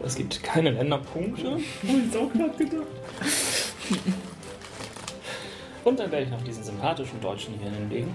Es 0.00 0.14
gibt 0.14 0.42
keine 0.44 0.70
Länderpunkte. 0.70 1.52
Hab 1.54 1.60
ich 1.60 2.16
auch 2.16 2.32
gerade 2.32 2.56
gedacht. 2.56 2.86
Und 5.84 5.98
dann 5.98 6.10
werde 6.10 6.24
ich 6.26 6.30
noch 6.30 6.42
diesen 6.42 6.62
sympathischen 6.62 7.18
Deutschen 7.20 7.54
hier 7.60 7.70
hinlegen. 7.70 8.10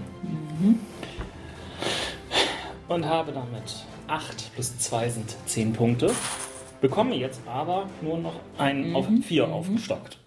Und 2.87 3.05
habe 3.05 3.31
damit 3.31 3.85
8 4.07 4.53
plus 4.53 4.77
2 4.77 5.09
sind 5.09 5.35
10 5.45 5.73
Punkte. 5.73 6.11
Bekomme 6.81 7.15
jetzt 7.15 7.41
aber 7.47 7.87
nur 8.01 8.17
noch 8.17 8.35
einen 8.57 8.95
auf 8.95 9.07
4 9.25 9.47
aufgestockt. 9.47 10.17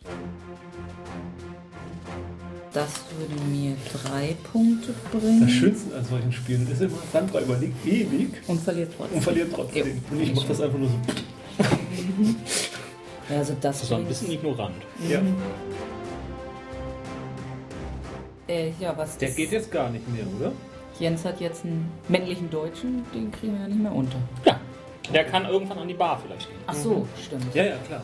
Das 2.72 2.88
würde 3.18 3.42
mir 3.44 3.74
drei 3.92 4.36
Punkte 4.52 4.94
bringen. 5.10 5.40
Das 5.42 5.50
Schönste 5.50 5.96
an 5.96 6.04
solchen 6.04 6.32
Spielen 6.32 6.70
ist 6.70 6.82
immer, 6.82 6.98
Sandra 7.12 7.40
überlegt 7.40 7.86
ewig 7.86 8.32
Und 8.46 8.60
verliert 8.60 8.92
trotzdem. 8.96 9.16
und 9.16 9.22
verliert 9.22 9.52
trotzdem. 9.54 9.86
Jo. 9.86 9.92
Und 10.16 10.20
ich 10.22 10.34
mache 10.34 10.48
das 10.48 10.60
einfach 10.60 10.78
nur 10.78 10.88
so. 10.88 10.94
Ja, 13.28 13.38
also 13.38 13.56
das, 13.60 13.80
Das 13.80 13.90
war 13.90 13.98
ein 13.98 14.04
bringt- 14.04 14.08
bisschen 14.20 14.30
ignorant. 14.34 14.76
Ja, 15.08 15.20
Äh, 18.48 18.70
ja, 18.80 18.96
was 18.96 19.18
der 19.18 19.28
ist- 19.28 19.36
geht 19.36 19.52
jetzt 19.52 19.70
gar 19.72 19.90
nicht 19.90 20.06
mehr, 20.12 20.24
oder? 20.38 20.52
Jens 20.98 21.24
hat 21.24 21.40
jetzt 21.40 21.64
einen 21.64 21.90
männlichen 22.08 22.48
Deutschen, 22.48 23.04
den 23.14 23.30
kriegen 23.32 23.54
wir 23.54 23.60
ja 23.62 23.68
nicht 23.68 23.80
mehr 23.82 23.92
unter. 23.94 24.16
Ja, 24.44 24.58
der 25.12 25.24
kann 25.24 25.44
irgendwann 25.46 25.78
an 25.78 25.88
die 25.88 25.94
Bar 25.94 26.20
vielleicht 26.24 26.48
gehen. 26.48 26.58
Ach 26.66 26.74
so, 26.74 27.06
stimmt. 27.22 27.54
Ja, 27.54 27.64
ja, 27.64 27.76
klar. 27.86 28.02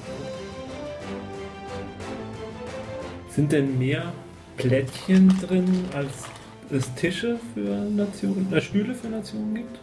Sind 3.31 3.51
denn 3.53 3.79
mehr 3.79 4.13
Plättchen 4.59 5.29
drin, 5.41 5.85
als 5.95 6.25
es 6.71 6.93
Tische 6.95 7.39
für 7.55 7.61
Nationen, 7.91 8.53
äh, 8.53 8.61
Stühle 8.61 8.95
für 8.95 9.09
Nationen 9.09 9.55
gibt? 9.55 9.79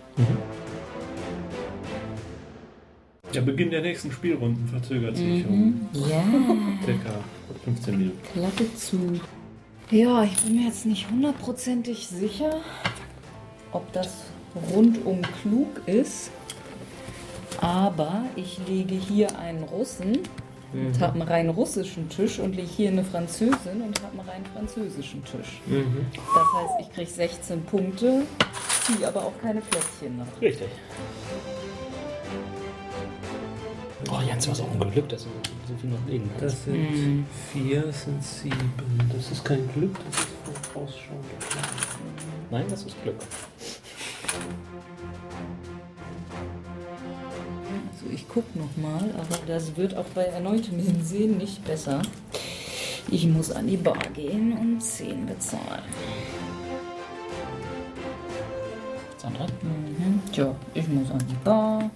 Der 3.34 3.42
Beginn 3.42 3.70
der 3.72 3.82
nächsten 3.82 4.12
Spielrunden 4.12 4.68
verzögert 4.68 5.16
sich 5.18 5.46
um 5.48 5.88
Ja, 5.94 6.24
circa 6.84 7.10
15 7.64 7.98
Minuten. 7.98 8.20
Klappe 8.34 8.76
zu. 8.76 8.98
Ja, 9.92 10.24
ich 10.24 10.38
bin 10.44 10.56
mir 10.56 10.68
jetzt 10.68 10.86
nicht 10.86 11.10
hundertprozentig 11.10 12.08
sicher, 12.08 12.62
ob 13.72 13.92
das 13.92 14.18
rundum 14.72 15.24
klug 15.42 15.82
ist. 15.88 16.30
Aber 17.60 18.24
ich 18.36 18.60
lege 18.68 18.94
hier 18.94 19.38
einen 19.40 19.64
Russen 19.64 20.20
und 20.74 21.00
habe 21.00 21.14
einen 21.14 21.24
rein 21.24 21.50
russischen 21.50 22.08
Tisch 22.08 22.38
und 22.38 22.56
lege 22.56 22.68
hier 22.68 22.90
eine 22.90 23.04
Französin 23.04 23.82
und 23.82 24.00
habe 24.04 24.20
einen 24.20 24.30
rein 24.30 24.46
französischen 24.56 25.26
Tisch. 25.26 25.60
Das 25.68 26.62
heißt, 26.62 26.74
ich 26.82 26.94
kriege 26.94 27.10
16 27.10 27.64
Punkte, 27.64 28.22
ziehe 28.86 29.08
aber 29.08 29.26
auch 29.26 29.34
keine 29.42 29.62
Plättchen 29.62 30.20
nach. 30.20 30.40
Richtig. 30.40 30.68
Oh, 34.12 34.22
Jens, 34.26 34.48
hast 34.48 34.62
auch 34.62 34.72
ein 34.72 34.92
Glück, 34.92 35.10
dass 35.10 35.24
du 35.24 35.30
so 35.70 35.76
viel 35.76 35.92
noch 35.92 36.06
legen 36.08 36.30
kannst. 36.40 36.56
Das 36.56 36.64
sind 36.66 37.26
vier, 37.54 37.82
das 37.84 38.04
sind 38.04 38.24
sieben. 38.24 38.74
Das 39.14 39.32
ist 39.32 39.46
kein 39.46 39.70
Glück, 39.74 39.96
das 40.10 40.20
ist 40.20 40.66
vorausschauend. 40.74 41.26
Nein, 42.50 42.66
das 42.70 42.84
ist 42.84 43.02
Glück. 43.04 43.16
Also 47.92 48.06
ich 48.12 48.28
gucke 48.28 48.58
nochmal, 48.58 49.12
aber 49.16 49.38
das 49.46 49.76
wird 49.78 49.96
auch 49.96 50.08
bei 50.16 50.24
erneutem 50.24 50.80
Hinsehen 50.80 51.38
nicht 51.38 51.64
besser. 51.66 52.02
Ich 53.12 53.28
muss 53.28 53.52
an 53.52 53.68
die 53.68 53.78
Bar 53.78 53.98
gehen 54.14 54.54
und 54.58 54.82
10 54.82 55.28
bezahlen. 55.28 55.84
Sandra? 59.18 59.46
Mhm. 59.62 60.22
Tja, 60.32 60.56
ich 60.74 60.88
muss 60.88 61.12
an 61.12 61.24
die 61.30 61.36
Bar, 61.44 61.92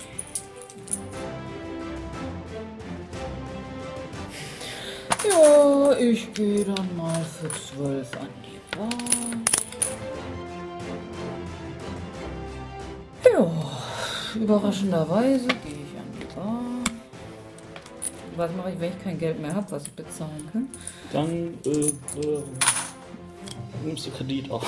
Ja, 5.30 5.98
ich 5.98 6.34
gehe 6.34 6.66
dann 6.66 6.98
mal 6.98 7.24
für 7.24 7.50
12 7.78 8.12
an 8.20 8.28
die 8.44 8.78
Bar. 8.78 8.90
Ja, 13.32 13.52
überraschenderweise 14.36 15.48
gehe 15.48 15.56
ich 15.56 15.98
an 15.98 16.12
die 16.20 16.36
Bar. 16.36 16.62
Was 18.36 18.52
mache 18.58 18.72
ich, 18.72 18.80
wenn 18.80 18.92
ich 18.92 19.04
kein 19.04 19.18
Geld 19.18 19.40
mehr 19.40 19.56
habe, 19.56 19.72
was 19.72 19.86
ich 19.86 19.94
bezahlen 19.94 20.50
kann? 20.52 20.68
Dann 21.14 21.58
äh, 21.66 21.70
äh, 21.70 22.44
nimmst 23.86 24.08
du 24.08 24.12
Kredit 24.12 24.52
auf. 24.52 24.66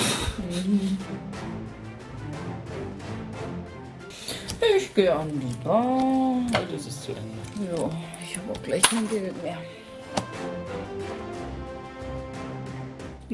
Ich 4.77 4.93
gehe 4.93 5.13
an 5.13 5.29
die 5.29 5.63
Bar. 5.63 6.41
Heute 6.57 6.75
ist 6.75 6.87
es 6.87 7.01
zu 7.01 7.11
Ende. 7.11 7.75
Ja, 7.75 7.89
ich 8.23 8.37
habe 8.37 8.51
auch 8.53 8.63
gleich 8.63 8.83
kein 8.83 9.09
Geld 9.09 9.43
mehr. 9.43 9.57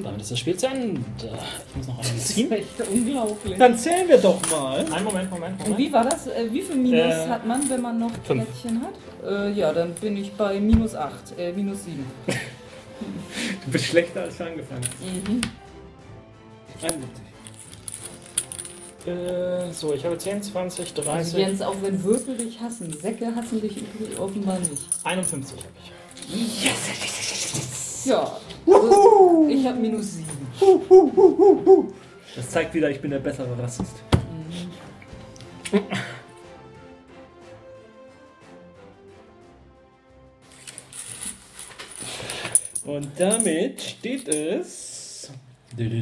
Damit 0.04 0.22
ist 0.22 0.32
das 0.32 0.40
Spiel 0.40 0.58
zu 0.58 0.68
Ende. 0.68 1.02
Ich 1.18 1.76
muss 1.76 1.88
noch 1.88 1.98
einen 2.00 2.04
Das 2.16 2.16
ist 2.30 2.36
ziehen. 2.36 2.52
echt 2.52 2.82
unglaublich. 2.92 3.58
Dann 3.58 3.78
zählen 3.78 4.08
wir 4.08 4.18
doch 4.18 4.40
mal. 4.50 4.80
Einen 4.92 5.04
Moment, 5.04 5.30
Moment, 5.32 5.60
Und 5.60 5.70
Moment. 5.70 5.78
wie 5.78 5.92
war 5.94 6.04
das? 6.04 6.28
Äh, 6.28 6.48
wie 6.52 6.62
viel 6.62 6.76
Minus 6.76 7.14
Äh, 7.16 7.28
hat 7.28 7.46
man, 7.46 7.70
wenn 7.70 7.82
man 7.82 8.00
noch 8.00 8.12
fünf. 8.24 8.46
Plättchen 8.46 8.82
hat? 8.82 8.94
Äh, 9.30 9.52
ja, 9.54 9.72
dann 9.74 9.94
bin 9.96 10.18
ich 10.18 10.32
bei 10.34 10.60
minus 10.60 10.96
8, 10.96 11.38
äh, 11.38 11.52
minus 11.54 11.84
7. 11.86 12.04
Du 12.28 13.72
bist 13.72 13.86
schlechter 13.86 14.22
als 14.24 14.38
du 14.38 14.46
angefangen 14.46 14.82
hast. 14.84 15.30
Mhm. 15.30 15.42
71. 16.82 17.22
Äh, 19.08 19.72
so, 19.74 19.94
ich 19.94 20.06
habe 20.06 20.18
10, 20.18 20.44
20, 20.44 20.90
Also 20.98 21.02
30, 21.10 21.34
Jens, 21.38 21.62
auch 21.62 21.76
wenn 21.82 22.04
Würfel 22.04 22.38
dich 22.38 22.60
hassen, 22.60 22.92
Säcke 22.94 23.34
hassen 23.36 23.60
dich 23.62 23.78
übrigens 23.78 24.20
offenbar 24.20 24.60
nicht. 24.60 24.72
51 25.04 25.58
habe 25.58 25.70
ich. 25.84 26.72
Ja, 28.06 28.38
also 28.66 29.48
ich 29.50 29.66
habe 29.66 29.80
minus 29.80 30.14
7. 30.14 30.28
Das 32.36 32.50
zeigt 32.50 32.74
wieder, 32.74 32.90
ich 32.90 33.00
bin 33.02 33.12
der 33.12 33.20
bessere 33.20 33.58
Rassist. 33.58 33.96
Und 42.84 43.08
damit 43.18 43.82
steht 43.82 44.28
es. 44.28 45.32
Jetzt 45.78 45.94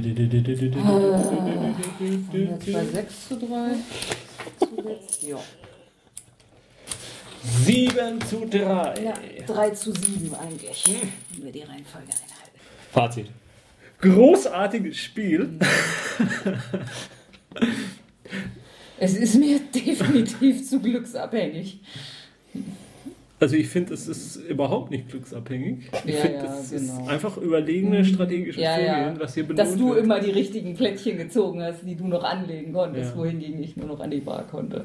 bei 2.74 2.86
6 2.86 3.28
zu 3.28 3.38
3. 3.38 3.76
Zuletzt, 4.58 5.24
ja. 5.24 5.40
7 7.44 8.22
zu 8.22 8.46
3. 8.46 8.58
ja, 8.58 9.14
3 9.48 9.70
zu 9.72 9.92
7 9.94 10.34
eigentlich. 10.36 10.84
Wenn 11.36 11.46
wir 11.46 11.52
die 11.52 11.62
Reihenfolge 11.62 12.08
einhalten. 12.08 12.60
Fazit. 12.92 13.28
Großartiges 14.02 14.98
Spiel. 14.98 15.50
Es 18.98 19.16
ist 19.16 19.36
mir 19.36 19.60
definitiv 19.76 20.68
zu 20.68 20.80
glücksabhängig. 20.80 21.80
Also 23.42 23.56
ich 23.56 23.70
finde, 23.70 23.94
es 23.94 24.08
ist 24.08 24.36
überhaupt 24.36 24.92
nicht 24.92 25.08
glücksabhängig. 25.10 25.90
Ich 26.06 26.14
Ja, 26.14 26.20
finde, 26.22 26.38
ja, 26.46 26.60
es 26.60 26.72
genau. 26.72 27.02
ist 27.04 27.08
einfach 27.10 27.38
überlegene 27.38 28.04
strategische 28.04 28.60
Ja, 28.60 28.78
ja. 28.78 28.96
Vorgehen, 29.04 29.20
was 29.22 29.34
hier 29.34 29.44
belohnt 29.44 29.60
Dass 29.60 29.78
du 29.78 29.90
wird. 29.96 30.04
immer 30.04 30.20
die 30.20 30.32
richtigen 30.32 30.76
Plättchen 30.76 31.18
gezogen 31.18 31.64
hast, 31.64 31.84
die 31.86 31.96
du 31.96 32.08
noch 32.08 32.24
anlegen 32.24 32.74
konntest, 32.74 33.12
Ja. 33.12 33.18
wohingegen 33.18 33.64
ich 33.64 33.78
nur 33.78 33.88
noch 33.88 34.02
an 34.02 34.12
die 34.12 34.20
Bar 34.20 34.46
konnte. 34.48 34.84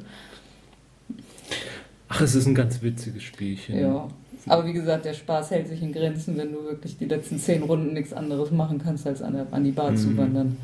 Ach, 2.17 2.21
es 2.21 2.35
ist 2.37 2.47
ein 2.47 2.55
ganz 2.55 2.81
witziges 2.81 3.25
Spielchen. 3.25 3.79
Ja. 3.79 4.09
Aber 4.47 4.67
wie 4.67 4.73
gesagt, 4.73 5.05
der 5.05 5.15
Spaß 5.15 5.51
hält 5.51 5.67
sich 5.69 5.83
in 5.83 5.93
Grenzen, 5.93 6.37
wenn 6.37 6.53
du 6.53 6.63
wirklich 6.65 6.97
die 6.97 7.07
letzten 7.07 7.39
zehn 7.39 7.63
Runden 7.63 7.93
nichts 7.93 8.13
anderes 8.13 8.51
machen 8.53 8.79
kannst, 8.79 9.07
als 9.07 9.21
an, 9.23 9.33
der, 9.35 9.47
an 9.53 9.65
die 9.65 9.73
Bar 9.73 9.91
Mhm. 9.93 9.97
zu 9.97 10.17
wandern. 10.17 10.57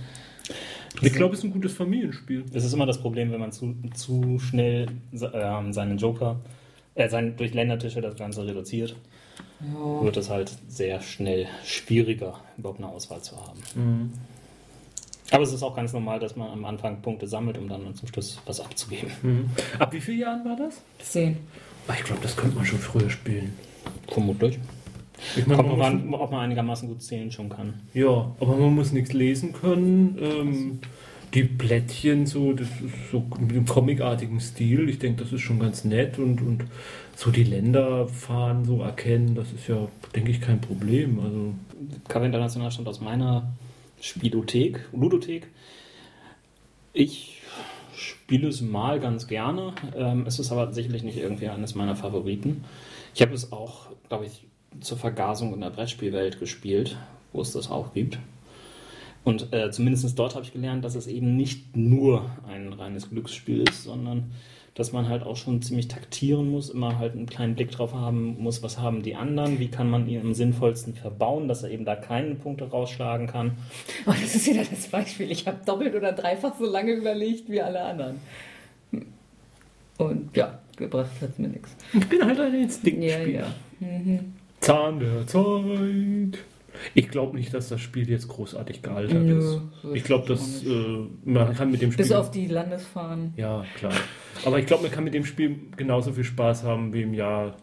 Ich 1.03 1.13
glaube, 1.13 1.33
es 1.35 1.41
ist 1.41 1.45
ein 1.45 1.53
gutes 1.53 1.73
Familienspiel. 1.73 2.45
Es 2.53 2.65
ist 2.65 2.73
immer 2.73 2.87
das 2.87 3.01
Problem, 3.01 3.33
wenn 3.33 3.41
man 3.41 3.53
zu, 3.53 3.75
zu 3.95 4.39
schnell 4.39 4.87
ähm, 5.13 5.73
seinen 5.73 5.99
Joker, 5.99 6.39
äh, 6.95 7.09
sein, 7.09 7.35
durch 7.37 7.55
Ländertische 7.55 8.01
das 8.01 8.17
Ganze 8.17 8.47
reduziert, 8.47 8.95
Ja. 9.61 10.05
wird 10.05 10.17
es 10.19 10.29
halt 10.31 10.53
sehr 10.69 11.01
schnell 11.01 11.47
schwieriger, 11.65 12.35
überhaupt 12.59 12.79
eine 12.81 12.89
Auswahl 12.89 13.23
zu 13.23 13.37
haben. 13.37 14.13
Aber 15.31 15.43
es 15.45 15.53
ist 15.53 15.62
auch 15.62 15.77
ganz 15.77 15.93
normal, 15.93 16.19
dass 16.19 16.35
man 16.37 16.51
am 16.51 16.64
Anfang 16.64 17.01
Punkte 17.03 17.27
sammelt, 17.27 17.57
um 17.59 17.69
dann 17.69 17.95
zum 17.95 18.09
Schluss 18.09 18.40
was 18.47 18.61
abzugeben. 18.61 19.11
Ab 19.79 19.93
wie 19.93 20.01
vielen 20.01 20.19
Jahren 20.21 20.45
war 20.45 20.57
das? 20.57 20.81
Zehn. 20.99 21.37
Ah, 21.87 21.95
Ich 21.99 22.05
glaube, 22.05 22.21
das 22.23 22.37
könnte 22.37 22.57
man 22.57 22.64
schon 22.66 22.79
früher 22.79 23.09
spielen. 23.11 23.53
Vermutlich. 24.09 24.59
Ich 25.37 25.47
meine, 25.47 25.57
Kommt 25.62 25.69
man 25.71 25.79
man 25.79 26.07
muss, 26.07 26.14
an, 26.19 26.21
ob 26.23 26.31
man 26.33 26.40
einigermaßen 26.40 26.88
gut 26.88 27.03
zählen 27.03 27.31
schon 27.31 27.49
kann. 27.51 27.75
ja, 27.95 28.35
aber 28.40 28.57
man 28.57 28.75
muss 28.75 28.90
nichts 28.93 29.12
lesen 29.12 29.53
können. 29.53 30.16
Ähm, 30.21 30.79
die 31.35 31.45
Plättchen, 31.45 32.27
so, 32.27 32.53
das 32.55 32.66
ist 32.69 33.11
so 33.12 33.25
mit 33.38 33.53
dem 33.53 33.66
comicartigen 33.66 34.40
Stil. 34.40 34.88
Ich 34.88 34.99
denke, 34.99 35.23
das 35.23 35.33
ist 35.33 35.43
schon 35.43 35.61
ganz 35.61 35.85
nett 35.85 36.19
und, 36.19 36.40
und 36.40 36.64
so 37.14 37.31
die 37.31 37.45
Länderfahren 37.45 38.64
so 38.64 38.81
erkennen, 38.83 39.35
das 39.35 39.53
ist 39.53 39.69
ja, 39.69 39.87
denke 40.16 40.31
ich, 40.31 40.40
kein 40.40 40.61
Problem. 40.61 41.21
Also, 41.21 41.55
Cover 42.09 42.25
International 42.27 42.71
stammt 42.73 42.88
aus 42.88 43.01
meiner 43.01 43.53
Spielothek, 44.01 44.89
Ludothek. 44.93 45.49
Ich 46.93 47.43
spiele 47.95 48.49
es 48.49 48.61
mal 48.61 48.99
ganz 49.01 49.27
gerne. 49.27 49.75
Ähm, 49.95 50.25
es 50.27 50.39
ist 50.39 50.51
aber 50.51 50.73
sicherlich 50.73 51.03
nicht 51.03 51.19
irgendwie 51.19 51.49
eines 51.49 51.75
meiner 51.75 51.97
Favoriten. 51.97 52.65
Ich 53.15 53.23
habe 53.23 53.35
es 53.35 53.53
auch, 53.53 53.89
glaube 54.09 54.27
ich, 54.27 54.47
zur 54.81 54.99
Vergasung 54.99 55.53
in 55.55 55.61
der 55.61 55.71
Brettspielwelt 55.71 56.39
gespielt, 56.39 56.97
wo 57.33 57.41
es 57.41 57.53
das 57.53 57.71
auch 57.71 57.93
gibt. 57.93 58.19
Und 59.25 59.53
äh, 59.53 59.71
zumindest 59.71 60.19
dort 60.19 60.35
habe 60.35 60.45
ich 60.45 60.53
gelernt, 60.53 60.85
dass 60.85 60.95
es 60.95 61.07
eben 61.07 61.37
nicht 61.37 61.77
nur 61.77 62.31
ein 62.49 62.73
reines 62.73 63.11
Glücksspiel 63.11 63.69
ist, 63.69 63.85
sondern 63.85 64.31
dass 64.75 64.93
man 64.93 65.09
halt 65.09 65.25
auch 65.25 65.37
schon 65.37 65.61
ziemlich 65.63 65.89
taktieren 65.89 66.51
muss, 66.51 66.71
immer 66.71 66.99
halt 66.99 67.15
einen 67.15 67.27
kleinen 67.27 67.55
Blick 67.55 67.71
drauf 67.71 67.93
haben 67.93 68.37
muss, 68.41 68.63
was 68.63 68.79
haben 68.79 69.03
die 69.03 69.15
anderen, 69.17 69.59
wie 69.59 69.69
kann 69.69 69.91
man 69.91 70.09
ihn 70.09 70.21
am 70.21 70.33
sinnvollsten 70.35 70.95
verbauen, 70.95 71.49
dass 71.49 71.63
er 71.63 71.71
eben 71.71 71.85
da 71.85 71.97
keine 71.97 72.35
Punkte 72.37 72.65
rausschlagen 72.71 73.27
kann. 73.27 73.53
Oh, 74.07 74.13
das 74.21 74.35
ist 74.37 74.47
wieder 74.47 74.63
das 74.65 74.87
Beispiel. 74.89 75.31
Ich 75.31 75.47
habe 75.47 75.59
doppelt 75.67 75.95
oder 75.95 76.13
dreifach 76.13 76.55
so 76.59 76.67
lange 76.67 76.93
überlegt 76.93 77.49
wie 77.51 77.61
alle 77.61 77.83
anderen. 77.83 78.21
Und 79.99 80.35
ja, 80.37 80.59
gebracht 80.77 81.11
hat 81.21 81.31
es 81.31 81.39
mir 81.39 81.49
nichts. 81.49 81.77
ich 81.93 82.09
bin 82.09 82.25
halt 82.25 82.41
ein 82.41 82.55
Ja, 82.55 82.61
Instinktspieler. 82.61 83.41
ja. 83.81 83.87
Mhm. 83.87 84.33
Zahn 84.61 84.99
der 85.01 85.27
Zeit. 85.27 86.39
Ich 86.95 87.09
glaube 87.09 87.37
nicht, 87.37 87.53
dass 87.53 87.69
das 87.69 87.81
Spiel 87.81 88.09
jetzt 88.09 88.29
großartig 88.29 88.83
gealtert 88.83 89.23
Nö, 89.23 89.39
ist. 89.39 89.61
Ich 89.95 90.05
glaube, 90.05 90.27
dass 90.27 90.65
äh, 90.65 91.07
man 91.25 91.55
kann 91.55 91.71
mit 91.71 91.83
dem 91.83 91.93
Spiel. 91.93 92.05
Bis 92.05 92.13
auf 92.13 92.31
die 92.31 92.47
Landesfahren. 92.47 93.35
Ja, 93.37 93.65
klar. 93.77 93.93
Aber 94.45 94.59
ich 94.59 94.67
glaube, 94.67 94.85
man 94.85 94.93
kann 94.93 95.05
mit 95.05 95.15
dem 95.15 95.25
Spiel 95.25 95.57
genauso 95.77 96.13
viel 96.13 96.25
Spaß 96.25 96.65
haben 96.65 96.93
wie 96.93 97.03
im 97.03 97.15
Jahr 97.15 97.57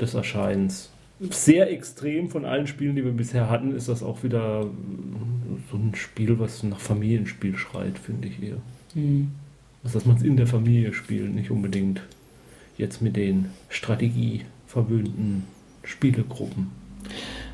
des 0.00 0.14
Erscheinens. 0.14 0.90
Sehr 1.30 1.70
extrem 1.70 2.30
von 2.30 2.46
allen 2.46 2.66
Spielen, 2.66 2.96
die 2.96 3.04
wir 3.04 3.12
bisher 3.12 3.50
hatten, 3.50 3.76
ist 3.76 3.88
das 3.88 4.02
auch 4.02 4.22
wieder 4.22 4.62
äh, 4.62 4.66
so 5.70 5.76
ein 5.76 5.94
Spiel, 5.94 6.38
was 6.38 6.62
nach 6.62 6.80
Familienspiel 6.80 7.56
schreit, 7.56 7.98
finde 7.98 8.28
ich 8.28 8.42
eher. 8.42 8.56
Mhm. 8.94 9.32
Also, 9.82 9.98
dass 9.98 10.06
man 10.06 10.16
es 10.16 10.22
in 10.22 10.36
der 10.36 10.46
Familie 10.46 10.92
spielt, 10.92 11.34
nicht 11.34 11.50
unbedingt 11.50 12.02
jetzt 12.78 13.02
mit 13.02 13.16
den 13.16 13.50
strategieverwöhnten 13.68 15.44
Spielegruppen. 15.84 16.70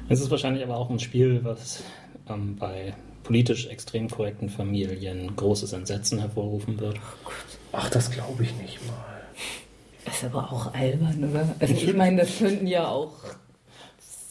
Es 0.09 0.21
ist 0.21 0.31
wahrscheinlich 0.31 0.63
aber 0.63 0.77
auch 0.77 0.91
ein 0.91 0.99
Spiel, 1.01 1.41
was 1.45 1.83
ähm, 2.29 2.57
bei 2.57 2.95
politisch 3.25 3.67
extrem 3.67 4.09
korrekten 4.09 4.49
Familien 4.49 5.35
großes 5.35 5.73
Entsetzen 5.73 6.21
hervorrufen 6.21 6.79
wird. 6.79 6.97
Ach, 7.73 7.91
das 7.91 8.11
glaube 8.11 8.45
ich 8.45 8.55
nicht 8.57 8.79
mal. 8.87 8.95
Das 10.05 10.19
ist 10.19 10.25
aber 10.25 10.53
auch 10.53 10.73
albern, 10.73 11.29
oder? 11.31 11.49
Also 11.59 11.75
ich 11.75 11.93
meine, 11.95 12.19
das 12.23 12.39
könnten 12.39 12.67
ja 12.69 12.87
auch. 12.89 13.13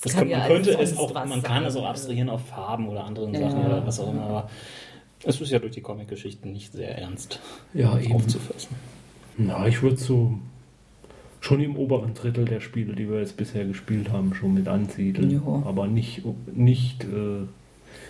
Das 0.01 0.13
kann 0.13 0.29
ja 0.29 0.37
man 0.39 0.47
könnte 0.47 0.77
es 0.79 0.97
auch, 0.97 1.13
man 1.13 1.43
kann 1.43 1.65
es 1.65 1.75
auch 1.75 1.85
abstrahieren 1.85 2.29
auf 2.29 2.45
Farben 2.45 2.87
oder 2.87 3.03
anderen 3.03 3.33
Ja. 3.33 3.49
Sachen 3.49 3.65
oder 3.65 3.85
was 3.85 3.99
auch 3.99 4.09
immer, 4.11 4.23
aber 4.23 4.49
es 5.23 5.41
ist 5.41 5.49
ja 5.51 5.59
durch 5.59 5.73
die 5.73 5.81
Comic-Geschichten 5.81 6.53
nicht 6.53 6.71
sehr 6.71 6.97
ernst 6.97 7.39
Ja, 7.73 7.97
eben. 7.99 8.13
aufzufassen. 8.13 8.75
Na, 9.37 9.67
ich 9.67 9.81
würde 9.81 9.97
so 9.97 10.37
schon 11.45 11.61
im 11.61 11.77
oberen 11.77 12.15
Drittel 12.15 12.45
der 12.45 12.59
Spiele, 12.59 12.95
die 12.95 13.07
wir 13.07 13.19
jetzt 13.19 13.37
bisher 13.37 13.65
gespielt 13.65 14.11
haben, 14.11 14.33
schon 14.33 14.55
mit 14.55 14.67
ansiedeln. 14.67 15.29
Ja. 15.29 15.63
Aber 15.65 15.85
nicht, 15.85 16.23
nicht, 16.51 17.03
äh, 17.03 17.45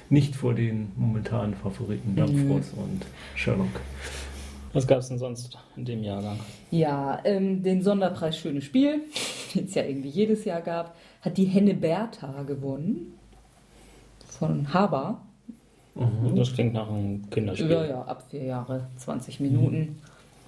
nicht 0.09 0.37
vor 0.37 0.53
den 0.53 0.93
momentanen 0.95 1.53
Favoriten 1.53 2.15
Dampfrost 2.15 2.73
und 2.77 3.05
Sherlock. 3.35 3.67
Was 4.71 4.87
gab 4.87 4.99
es 4.99 5.09
denn 5.09 5.19
sonst 5.19 5.57
in 5.75 5.83
dem 5.83 6.01
Jahrgang? 6.01 6.39
Ja, 6.71 7.19
ähm, 7.25 7.61
den 7.61 7.81
Sonderpreis 7.81 8.37
Schönes 8.37 8.63
Spiel, 8.63 9.01
den 9.53 9.65
es 9.65 9.75
ja 9.75 9.83
irgendwie 9.83 10.09
jedes 10.09 10.45
Jahr 10.45 10.61
gab, 10.61 10.95
hat 11.21 11.37
die 11.37 11.45
Henne 11.45 11.73
Bertha 11.73 12.43
gewonnen. 12.43 13.15
Von 14.27 14.73
Haber. 14.73 15.21
Das 16.35 16.53
klingt 16.53 16.73
nach 16.73 16.89
einem 16.89 17.29
Kinderspiel. 17.29 17.69
Ja, 17.69 17.85
ja, 17.85 18.01
ab 18.01 18.25
vier 18.29 18.43
Jahre, 18.43 18.87
20 18.97 19.39
Minuten. 19.41 19.97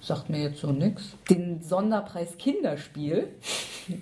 Sagt 0.00 0.30
mir 0.30 0.40
jetzt 0.42 0.60
so 0.60 0.70
nix. 0.70 1.16
Den 1.28 1.60
Sonderpreis 1.62 2.38
Kinderspiel 2.38 3.28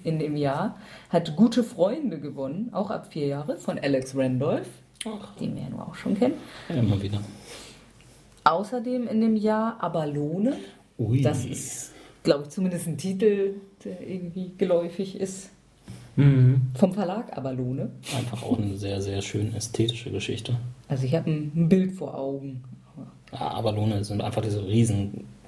in 0.05 0.19
dem 0.19 0.37
Jahr 0.37 0.79
hat 1.09 1.37
Gute 1.37 1.63
Freunde 1.65 2.21
gewonnen, 2.21 2.71
auch 2.73 2.91
ab 2.91 3.09
vier 3.13 3.27
Jahre, 3.29 3.57
von 3.57 3.79
Alex 3.79 4.17
Randolph, 4.17 4.69
Ach, 5.07 5.35
den 5.37 5.55
wir 5.55 5.63
ja 5.63 5.69
nur 5.71 5.87
auch 5.89 5.95
schon 5.95 6.19
kennen. 6.19 6.35
ja, 6.69 6.77
immer 6.77 7.01
wieder. 7.01 7.21
Außerdem 8.45 9.09
in 9.09 9.21
dem 9.21 9.37
Jahr 9.37 9.83
Abalone. 9.83 10.57
Ui. 10.99 11.21
Das 11.21 11.45
ist, 11.45 11.93
glaube 12.23 12.45
ich, 12.45 12.51
zumindest 12.51 12.87
ein 12.87 12.97
Titel, 12.99 13.55
der 13.85 14.07
irgendwie 14.07 14.53
geläufig 14.57 15.19
ist. 15.19 15.51
Mhm. 16.17 16.63
Vom 16.75 16.95
Verlag 16.95 17.37
Abalone. 17.37 17.91
einfach 18.17 18.43
auch 18.43 18.59
eine 18.59 18.77
sehr, 18.77 19.03
sehr 19.03 19.21
schön 19.21 19.55
ästhetische 19.55 20.11
Geschichte. 20.11 20.57
Also 20.89 21.05
ich 21.05 21.15
habe 21.15 21.31
ein, 21.31 21.69
Bild 21.69 21.93
vor 21.93 22.17
Augen. 22.17 22.63
Ja, 23.33 23.51
Abalone 23.51 24.03
sind 24.05 24.23
einfach 24.23 24.41
diese 24.41 24.67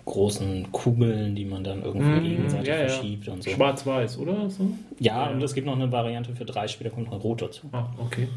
riesengroßen 0.08 0.72
Kugeln, 0.72 1.34
die 1.34 1.44
man 1.44 1.64
dann 1.64 1.82
irgendwie 1.82 2.08
Mhm, 2.08 2.22
gegenseitig 2.36 2.68
ja, 2.68 2.74
ja. 2.82 2.88
verschiebt 2.88 3.28
und 3.28 3.42
so. 3.42 3.50
Schwarz-Weiß, 3.50 4.18
oder? 4.18 4.48
So? 4.50 4.70
Ja, 4.98 5.26
Ja. 5.26 5.30
und 5.32 5.42
es 5.42 5.54
gibt 5.54 5.66
noch 5.66 5.76
eine 5.76 5.90
Variante 5.92 6.34
für 6.34 6.44
drei 6.44 6.68
Spieler, 6.68 6.90
kommt 6.90 7.06
noch 7.06 7.12
ein 7.14 7.20
rot 7.20 7.42
dazu. 7.42 7.68
Ah, 7.72 7.86
okay. 7.98 8.28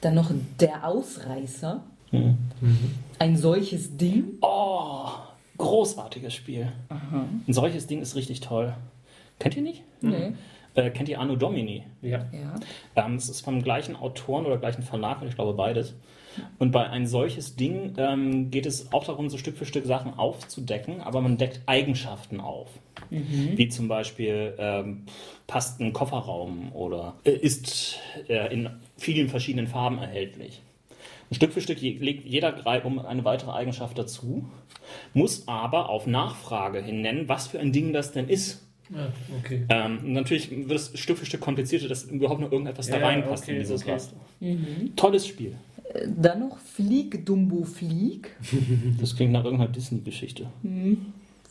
Dann 0.00 0.14
noch 0.14 0.30
Der 0.58 0.86
Ausreißer. 0.86 1.82
Mhm. 2.12 2.36
Ein 3.18 3.36
solches 3.36 3.96
Ding. 3.96 4.24
Oh, 4.40 5.08
großartiges 5.58 6.34
Spiel. 6.34 6.72
Ein 6.88 7.52
solches 7.52 7.86
Ding 7.86 8.00
ist 8.02 8.16
richtig 8.16 8.40
toll. 8.40 8.74
Kennt 9.38 9.56
ihr 9.56 9.62
nicht? 9.62 9.82
Nee. 10.00 10.32
Äh, 10.74 10.90
kennt 10.90 11.08
ihr 11.08 11.20
Anno 11.20 11.36
Domini? 11.36 11.84
Ja. 12.02 12.24
Ja. 12.32 13.04
Ähm, 13.04 13.16
es 13.16 13.28
ist 13.28 13.40
vom 13.42 13.62
gleichen 13.62 13.96
Autoren 13.96 14.46
oder 14.46 14.56
gleichen 14.58 14.82
Verlag, 14.82 15.18
ich 15.26 15.34
glaube 15.34 15.52
beides. 15.54 15.94
Und 16.58 16.70
bei 16.70 16.88
ein 16.88 17.06
solches 17.06 17.56
Ding 17.56 17.94
ähm, 17.98 18.50
geht 18.50 18.66
es 18.66 18.92
auch 18.92 19.04
darum, 19.04 19.28
so 19.28 19.38
Stück 19.38 19.56
für 19.56 19.66
Stück 19.66 19.86
Sachen 19.86 20.14
aufzudecken, 20.14 21.00
aber 21.00 21.20
man 21.20 21.36
deckt 21.38 21.60
Eigenschaften 21.66 22.40
auf. 22.40 22.68
Wie 23.56 23.68
zum 23.68 23.88
Beispiel 23.88 24.54
ähm, 24.58 25.04
passt 25.46 25.80
ein 25.80 25.92
Kofferraum 25.92 26.72
oder 26.72 27.16
äh, 27.24 27.30
ist 27.32 27.98
äh, 28.28 28.52
in 28.52 28.70
vielen 28.96 29.28
verschiedenen 29.28 29.66
Farben 29.66 29.98
erhältlich. 29.98 30.62
Und 31.28 31.36
Stück 31.36 31.52
für 31.52 31.60
Stück 31.60 31.80
legt 31.80 32.26
jeder 32.26 32.66
Reihum 32.66 32.98
eine 32.98 33.24
weitere 33.24 33.52
Eigenschaft 33.52 33.98
dazu, 33.98 34.44
muss 35.14 35.48
aber 35.48 35.88
auf 35.88 36.06
Nachfrage 36.06 36.82
hin 36.82 37.00
nennen, 37.02 37.28
was 37.28 37.48
für 37.48 37.58
ein 37.58 37.72
Ding 37.72 37.92
das 37.92 38.12
denn 38.12 38.28
ist. 38.28 38.66
Ah, 38.92 39.06
okay. 39.38 39.64
Ähm, 39.68 39.98
und 40.04 40.12
natürlich 40.12 40.50
wird 40.50 40.72
es 40.72 40.98
Stück 40.98 41.18
für 41.18 41.26
Stück 41.26 41.40
komplizierter, 41.40 41.86
dass 41.86 42.04
überhaupt 42.04 42.40
noch 42.40 42.50
irgendetwas 42.50 42.88
da 42.88 42.98
Ja, 42.98 43.06
reinpasst 43.06 43.44
okay, 43.44 43.52
in 43.52 43.58
dieses 43.60 43.82
okay. 43.82 43.92
Raster. 43.92 44.16
Tolles 44.96 45.26
Spiel. 45.28 45.54
Dann 46.06 46.40
noch 46.40 46.58
Flieg, 46.58 47.24
Dumbo, 47.26 47.64
Flieg 47.64 48.36
Das 49.00 49.16
klingt 49.16 49.32
nach 49.32 49.44
irgendeiner 49.44 49.72
Disney-Geschichte. 49.72 50.48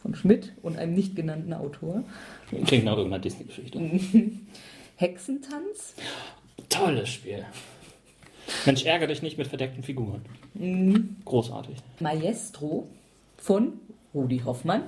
von 0.01 0.15
Schmidt 0.15 0.53
und 0.61 0.77
einem 0.77 0.93
nicht 0.93 1.15
genannten 1.15 1.53
Autor. 1.53 2.03
Klingt 2.65 2.85
nach 2.85 2.95
irgendeiner 2.95 3.21
Disney-Geschichte. 3.21 3.79
Hexentanz. 4.95 5.93
Tolles 6.69 7.09
Spiel. 7.09 7.45
Mensch, 8.65 8.83
ärgere 8.85 9.07
dich 9.07 9.21
nicht 9.21 9.37
mit 9.37 9.47
verdeckten 9.47 9.83
Figuren. 9.83 10.21
Großartig. 11.25 11.77
Maestro 11.99 12.87
von 13.37 13.73
Rudi 14.13 14.39
Hoffmann. 14.39 14.83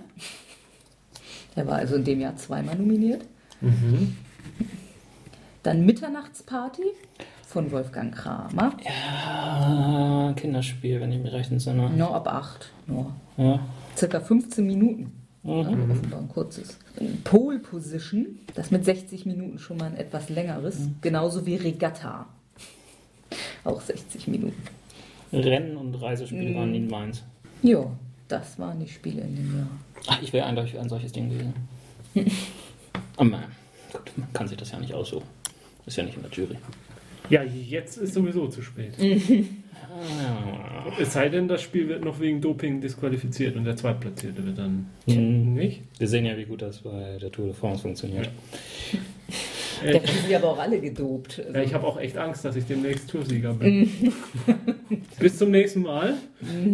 Der 1.55 1.67
war 1.67 1.75
also 1.75 1.95
in 1.95 2.03
dem 2.03 2.19
Jahr 2.21 2.35
zweimal 2.37 2.75
nominiert. 2.75 3.23
Dann 5.63 5.85
Mitternachtsparty 5.85 6.83
von 7.51 7.69
Wolfgang 7.71 8.15
Kramer. 8.15 8.71
Ah, 8.85 10.33
Kinderspiel, 10.35 11.01
wenn 11.01 11.11
ich 11.11 11.19
mich 11.21 11.33
recht 11.33 11.51
entsinne. 11.51 11.89
Nur 11.89 12.15
ab 12.15 12.27
8. 12.27 12.71
Nur. 12.87 13.11
Ja. 13.37 13.59
Circa 13.95 14.21
15 14.21 14.65
Minuten. 14.65 15.11
Also 15.43 15.71
offenbar 15.71 16.19
ein 16.19 16.29
kurzes. 16.29 16.77
Pole 17.23 17.59
Position, 17.59 18.39
das 18.53 18.71
mit 18.71 18.85
60 18.85 19.25
Minuten 19.25 19.59
schon 19.59 19.77
mal 19.77 19.87
ein 19.87 19.97
etwas 19.97 20.29
längeres. 20.29 20.87
Genauso 21.01 21.45
wie 21.45 21.55
Regatta. 21.55 22.27
Auch 23.63 23.81
60 23.81 24.27
Minuten. 24.27 24.61
Rennen 25.33 25.75
und 25.77 25.95
Reisespiele 25.95 26.55
waren 26.55 26.71
nie 26.71 26.79
meins. 26.79 27.23
Ja, 27.63 27.85
das 28.27 28.59
waren 28.59 28.79
die 28.79 28.87
Spiele 28.87 29.21
in 29.21 29.35
dem 29.35 29.57
Jahr. 29.57 29.67
Ach, 30.07 30.21
ich 30.21 30.31
wäre 30.31 30.45
eindeutig 30.45 30.79
ein 30.79 30.89
solches 30.89 31.11
Ding 31.11 31.29
gewesen. 31.29 31.53
Aber 33.17 33.25
man, 33.29 33.43
gut, 33.91 34.17
man 34.17 34.31
kann 34.31 34.47
sich 34.47 34.57
das 34.57 34.71
ja 34.71 34.79
nicht 34.79 34.93
aussuchen. 34.93 35.27
Ist 35.85 35.97
ja 35.97 36.03
nicht 36.03 36.15
in 36.15 36.23
der 36.23 36.31
Jury. 36.31 36.57
Ja, 37.31 37.43
jetzt 37.43 37.97
ist 37.97 38.13
sowieso 38.13 38.47
zu 38.47 38.61
spät. 38.61 38.93
Es 40.99 41.13
sei 41.13 41.29
denn, 41.29 41.47
das 41.47 41.61
Spiel 41.61 41.87
wird 41.87 42.03
noch 42.03 42.19
wegen 42.19 42.41
Doping 42.41 42.81
disqualifiziert 42.81 43.55
und 43.55 43.65
der 43.65 43.75
Zweitplatzierte 43.75 44.43
wird 44.45 44.57
dann 44.57 44.87
Mhm. 45.05 45.53
nicht. 45.53 45.81
Wir 45.99 46.07
sehen 46.07 46.25
ja, 46.25 46.35
wie 46.37 46.45
gut 46.45 46.61
das 46.61 46.79
bei 46.79 47.17
der 47.21 47.31
Tour 47.31 47.45
de 47.45 47.53
France 47.53 47.81
funktioniert. 47.83 48.29
Da 49.83 49.93
haben 49.97 50.05
sie 50.27 50.35
aber 50.35 50.51
auch 50.51 50.59
alle 50.59 50.79
gedopt. 50.79 51.39
Also, 51.39 51.53
Ja, 51.57 51.63
ich 51.63 51.73
habe 51.73 51.87
auch 51.87 51.99
echt 51.99 52.15
Angst, 52.15 52.45
dass 52.45 52.55
ich 52.55 52.65
demnächst 52.65 53.09
Toursieger 53.09 53.51
bin. 53.55 53.89
Bis 55.19 55.39
zum 55.39 55.49
nächsten 55.49 55.81
Mal. 55.81 56.13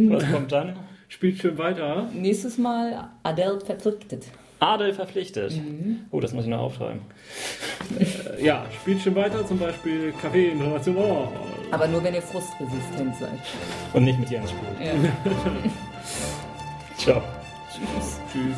Was 0.10 0.30
kommt 0.30 0.52
dann? 0.52 0.76
Spielt 1.08 1.38
schön 1.40 1.58
weiter. 1.58 2.10
nächstes 2.14 2.58
Mal 2.58 3.08
Adele 3.24 3.62
verpflichtet. 3.62 4.26
Adel 4.60 4.94
verpflichtet. 4.94 5.54
Oh, 6.12 6.20
das 6.20 6.34
muss 6.34 6.46
ich 6.46 6.50
noch 6.50 6.60
aufschreiben. 6.60 7.02
Äh, 8.00 8.44
Ja, 8.44 8.66
spielt 8.82 9.02
schön 9.02 9.16
weiter, 9.16 9.46
zum 9.46 9.60
Beispiel 9.60 10.14
Café 10.22 10.52
International. 10.52 11.28
Aber 11.72 11.88
nur 11.88 12.04
wenn 12.04 12.14
ihr 12.16 12.22
frustresistent 12.22 13.16
seid. 13.20 13.30
Und 13.94 14.04
nicht 14.06 14.20
mit 14.20 14.30
Jens 14.30 14.50
spielen. 14.52 14.76
Ja. 15.04 15.12
Ciao. 16.98 17.22
Tschüss. 17.72 18.20
Tschüss. 18.32 18.58